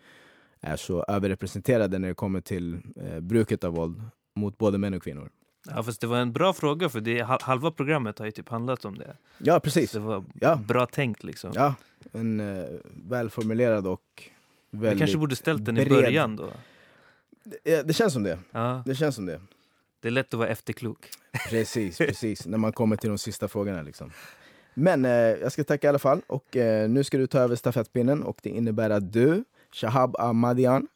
är 0.60 0.76
så 0.76 1.04
överrepresenterade 1.08 1.98
när 1.98 2.08
det 2.08 2.14
kommer 2.14 2.40
till 2.40 2.78
eh, 2.96 3.20
bruket 3.20 3.64
av 3.64 3.74
våld 3.74 4.02
mot 4.36 4.58
både 4.58 4.78
män 4.78 4.94
och 4.94 5.02
kvinnor. 5.02 5.30
Ja, 5.74 5.82
fast 5.82 6.00
det 6.00 6.06
var 6.06 6.16
en 6.18 6.32
bra 6.32 6.52
fråga 6.52 6.88
för 6.88 7.00
det, 7.00 7.20
halva 7.42 7.70
programmet 7.70 8.18
har 8.18 8.26
ju 8.26 8.32
typ 8.32 8.48
handlat 8.48 8.84
om 8.84 8.98
det. 8.98 9.16
Ja, 9.38 9.60
precis. 9.60 9.90
Så 9.90 9.98
det 9.98 10.04
var 10.04 10.24
Ja. 10.40 10.56
bra 10.56 10.86
tänkt 10.86 11.24
liksom. 11.24 11.52
Ja, 11.54 11.74
en 12.12 12.40
eh, 12.40 12.64
välformulerad 13.08 13.86
och 13.86 14.02
Vi 14.70 14.78
väldigt... 14.78 14.98
kanske 14.98 15.18
borde 15.18 15.36
ställt 15.36 15.64
den 15.64 15.78
i 15.78 15.84
bred. 15.84 16.02
början 16.02 16.36
då. 16.36 16.50
det, 17.64 17.82
det 17.82 17.92
känns 17.92 18.12
som 18.12 18.22
det. 18.22 18.38
Ja, 18.50 18.82
Det 18.86 18.94
känns 18.94 19.14
som 19.14 19.26
det. 19.26 19.40
det 20.00 20.08
är 20.08 20.12
lätt 20.12 20.34
att 20.34 20.38
vara 20.38 20.48
efterklok. 20.48 21.08
Precis, 21.50 21.98
precis. 22.06 22.46
När 22.46 22.58
man 22.58 22.72
kommer 22.72 22.96
till 22.96 23.08
de 23.08 23.18
sista 23.18 23.48
frågorna. 23.48 23.82
Liksom. 23.82 24.10
Men 24.74 25.04
eh, 25.04 25.10
jag 25.10 25.52
ska 25.52 25.64
tacka 25.64 25.86
i 25.86 25.88
alla 25.88 25.98
fall. 25.98 26.20
Och 26.26 26.56
eh, 26.56 26.88
nu 26.90 27.04
ska 27.04 27.18
du 27.18 27.26
ta 27.26 27.38
över 27.38 27.56
stafettpinnen 27.56 28.22
och 28.22 28.38
det 28.42 28.50
innebär 28.50 28.90
att 28.90 29.12
du, 29.12 29.44
Shahab 29.72 30.16
Ahmadian, 30.18 30.86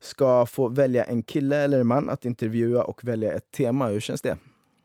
ska 0.00 0.46
få 0.46 0.68
välja 0.68 1.04
en 1.04 1.22
kille 1.22 1.56
eller 1.56 1.80
en 1.80 1.86
man 1.86 2.10
att 2.10 2.24
intervjua 2.24 2.82
och 2.84 3.04
välja 3.04 3.32
ett 3.32 3.50
tema. 3.50 3.88
Hur 3.88 4.00
känns 4.00 4.22
det? 4.22 4.38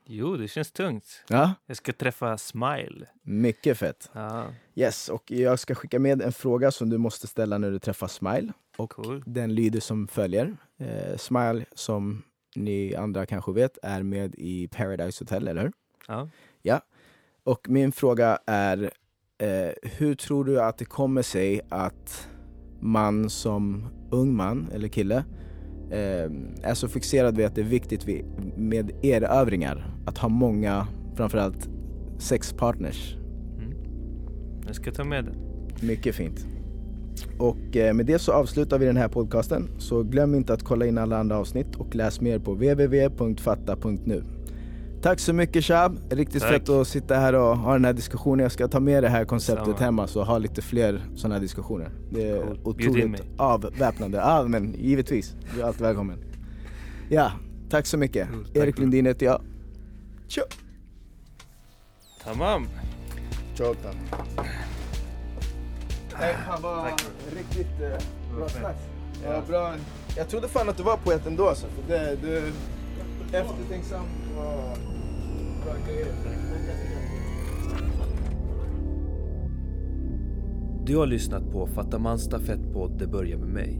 Jo, 0.05 0.37
det 0.37 0.47
känns 0.47 0.71
tungt. 0.71 1.23
Ja, 1.27 1.53
Jag 1.65 1.77
ska 1.77 1.93
träffa 1.93 2.37
Smile. 2.37 3.05
mycket 3.23 3.77
fett. 3.77 4.09
Ja, 4.13 4.45
Yes, 4.75 5.09
och 5.09 5.31
jag 5.31 5.59
ska 5.59 5.75
skicka 5.75 5.99
med 5.99 6.21
en 6.21 6.31
fråga 6.33 6.71
som 6.71 6.89
du 6.89 6.97
måste 6.97 7.27
ställa 7.27 7.57
när 7.57 7.71
du 7.71 7.79
träffar 7.79 8.07
Smile. 8.07 8.53
Och 8.77 8.91
cool. 8.91 9.23
den 9.25 9.55
lyder 9.55 9.79
som 9.79 10.07
följer. 10.07 10.57
Eh, 10.79 11.17
Smile, 11.17 11.65
som 11.75 12.23
ni 12.55 12.95
andra 12.95 13.25
kanske 13.25 13.51
vet, 13.51 13.77
är 13.83 14.03
med 14.03 14.35
i 14.37 14.67
Paradise 14.67 15.23
Hotel, 15.23 15.47
eller 15.47 15.61
hur? 15.61 15.71
Ja. 16.61 16.81
Och 17.43 17.69
min 17.69 17.91
fråga 17.91 18.39
är, 18.45 18.91
eh, 19.37 19.71
hur 19.83 20.15
tror 20.15 20.45
du 20.45 20.61
att 20.61 20.77
det 20.77 20.85
kommer 20.85 21.21
sig 21.21 21.61
att 21.69 22.27
man 22.81 23.29
som 23.29 23.85
ung 24.11 24.35
man 24.35 24.67
eller 24.73 24.87
kille 24.87 25.23
eh, 25.91 26.31
är 26.63 26.73
så 26.73 26.87
fixerad 26.87 27.37
vid 27.37 27.45
att 27.45 27.55
det 27.55 27.61
är 27.61 27.65
viktigt 27.65 28.07
med 28.55 28.91
erövringar, 29.01 29.95
att 30.05 30.17
ha 30.17 30.29
många, 30.29 30.87
framförallt 31.15 31.69
sexpartners. 32.17 33.15
Mm. 33.59 33.73
Jag 34.65 34.75
ska 34.75 34.91
ta 34.91 35.03
med 35.03 35.25
den. 35.25 35.35
Mycket 35.87 36.15
fint. 36.15 36.47
Och 37.39 37.77
eh, 37.77 37.93
med 37.93 38.05
det 38.05 38.19
så 38.19 38.31
avslutar 38.31 38.79
vi 38.79 38.85
den 38.85 38.97
här 38.97 39.07
podcasten. 39.07 39.69
Så 39.77 40.03
glöm 40.03 40.35
inte 40.35 40.53
att 40.53 40.63
kolla 40.63 40.85
in 40.85 40.97
alla 40.97 41.17
andra 41.17 41.37
avsnitt 41.37 41.75
och 41.75 41.95
läs 41.95 42.21
mer 42.21 42.39
på 42.39 42.53
www.fatta.nu. 42.53 44.23
Tack 45.01 45.19
så 45.19 45.33
mycket 45.33 45.65
Shab, 45.65 45.99
riktigt 46.09 46.41
Tack. 46.41 46.51
fett 46.51 46.69
att 46.69 46.87
sitta 46.87 47.15
här 47.15 47.33
och 47.35 47.57
ha 47.57 47.73
den 47.73 47.85
här 47.85 47.93
diskussionen. 47.93 48.43
Jag 48.43 48.51
ska 48.51 48.67
ta 48.67 48.79
med 48.79 49.03
det 49.03 49.09
här 49.09 49.25
konceptet 49.25 49.65
Samma. 49.65 49.77
hemma 49.77 50.07
så 50.07 50.23
ha 50.23 50.37
lite 50.37 50.61
fler 50.61 51.01
sådana 51.15 51.35
här 51.35 51.41
diskussioner. 51.41 51.91
Det 52.11 52.29
är 52.29 52.41
Cool. 52.41 52.59
Otroligt 52.63 53.21
avväpnande. 53.37 54.17
Ja 54.17 54.43
men 54.47 54.73
givetvis, 54.73 55.35
du 55.55 55.61
är 55.61 55.65
alltid 55.65 55.81
välkommen. 55.81 56.23
Ja, 57.09 57.31
tack 57.69 57.85
så 57.85 57.97
mycket. 57.97 58.27
Tack, 58.27 58.55
Erik. 58.57 58.77
Lundin 58.79 59.05
heter 59.05 59.25
jag. 59.25 59.41
Tja! 60.27 60.41
Tamam! 62.23 62.67
Tjota! 63.57 63.89
Nej, 66.19 66.35
fan 66.47 66.61
vad 66.61 66.85
riktigt 67.37 67.81
eh, 67.81 68.35
bra 68.37 68.49
snack. 68.49 68.75
Ja. 69.23 69.41
Bra. 69.47 69.73
Jag 70.17 70.29
trodde 70.29 70.47
fan 70.47 70.69
att 70.69 70.77
du 70.77 70.83
var 70.83 70.97
poet 70.97 71.27
ändå 71.27 71.47
alltså. 71.49 71.67
För 71.67 71.93
det, 71.93 72.17
du 72.21 72.37
eftertänksam 73.37 74.05
och. 74.37 74.90
Du 80.85 80.97
har 80.97 81.05
lyssnat 81.05 81.51
på 81.51 81.67
Fattamans 81.67 82.23
stafettpodd 82.23 82.91
Det 82.99 83.07
börjar 83.07 83.37
med 83.37 83.49
mig. 83.49 83.79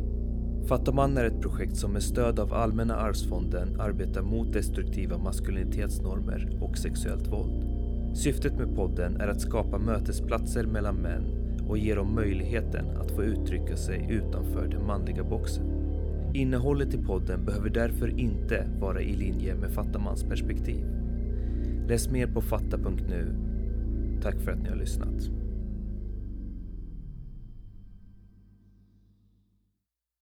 Fattaman 0.68 1.18
är 1.18 1.26
ett 1.26 1.42
projekt 1.42 1.78
som 1.78 1.94
med 1.94 2.04
stöd 2.04 2.40
av 2.40 2.54
Allmänna 2.54 2.96
arvsfonden 2.96 3.80
arbetar 3.80 4.22
mot 4.22 4.54
destruktiva 4.54 5.18
maskulinitetsnormer 5.18 6.58
och 6.62 6.78
sexuellt 6.78 7.28
våld. 7.28 7.66
Syftet 8.14 8.58
med 8.58 8.76
podden 8.76 9.22
är 9.22 9.28
att 9.28 9.42
skapa 9.42 9.78
mötesplatser 9.78 10.64
mellan 10.64 10.96
män 10.96 11.24
och 11.68 11.78
ge 11.78 11.96
dem 11.96 12.16
möjligheten 12.16 12.86
att 12.98 13.12
få 13.12 13.24
uttrycka 13.24 13.78
sig 13.78 14.08
utanför 14.10 14.68
den 14.68 14.88
manliga 14.88 15.24
boxen. 15.24 15.66
Innehållet 16.34 16.94
i 16.94 16.98
podden 16.98 17.46
behöver 17.46 17.70
därför 17.70 18.20
inte 18.20 18.68
vara 18.80 19.02
i 19.02 19.16
linje 19.16 19.56
med 19.56 19.72
Fattamans 19.72 20.24
perspektiv. 20.24 21.01
Läs 21.88 22.10
mer 22.10 22.28
på 22.28 22.42
fatta.nu. 22.42 23.36
Tack 24.22 24.42
för 24.42 24.52
att 24.52 24.64
ni 24.64 24.70
har 24.70 24.76
lyssnat. 24.76 25.41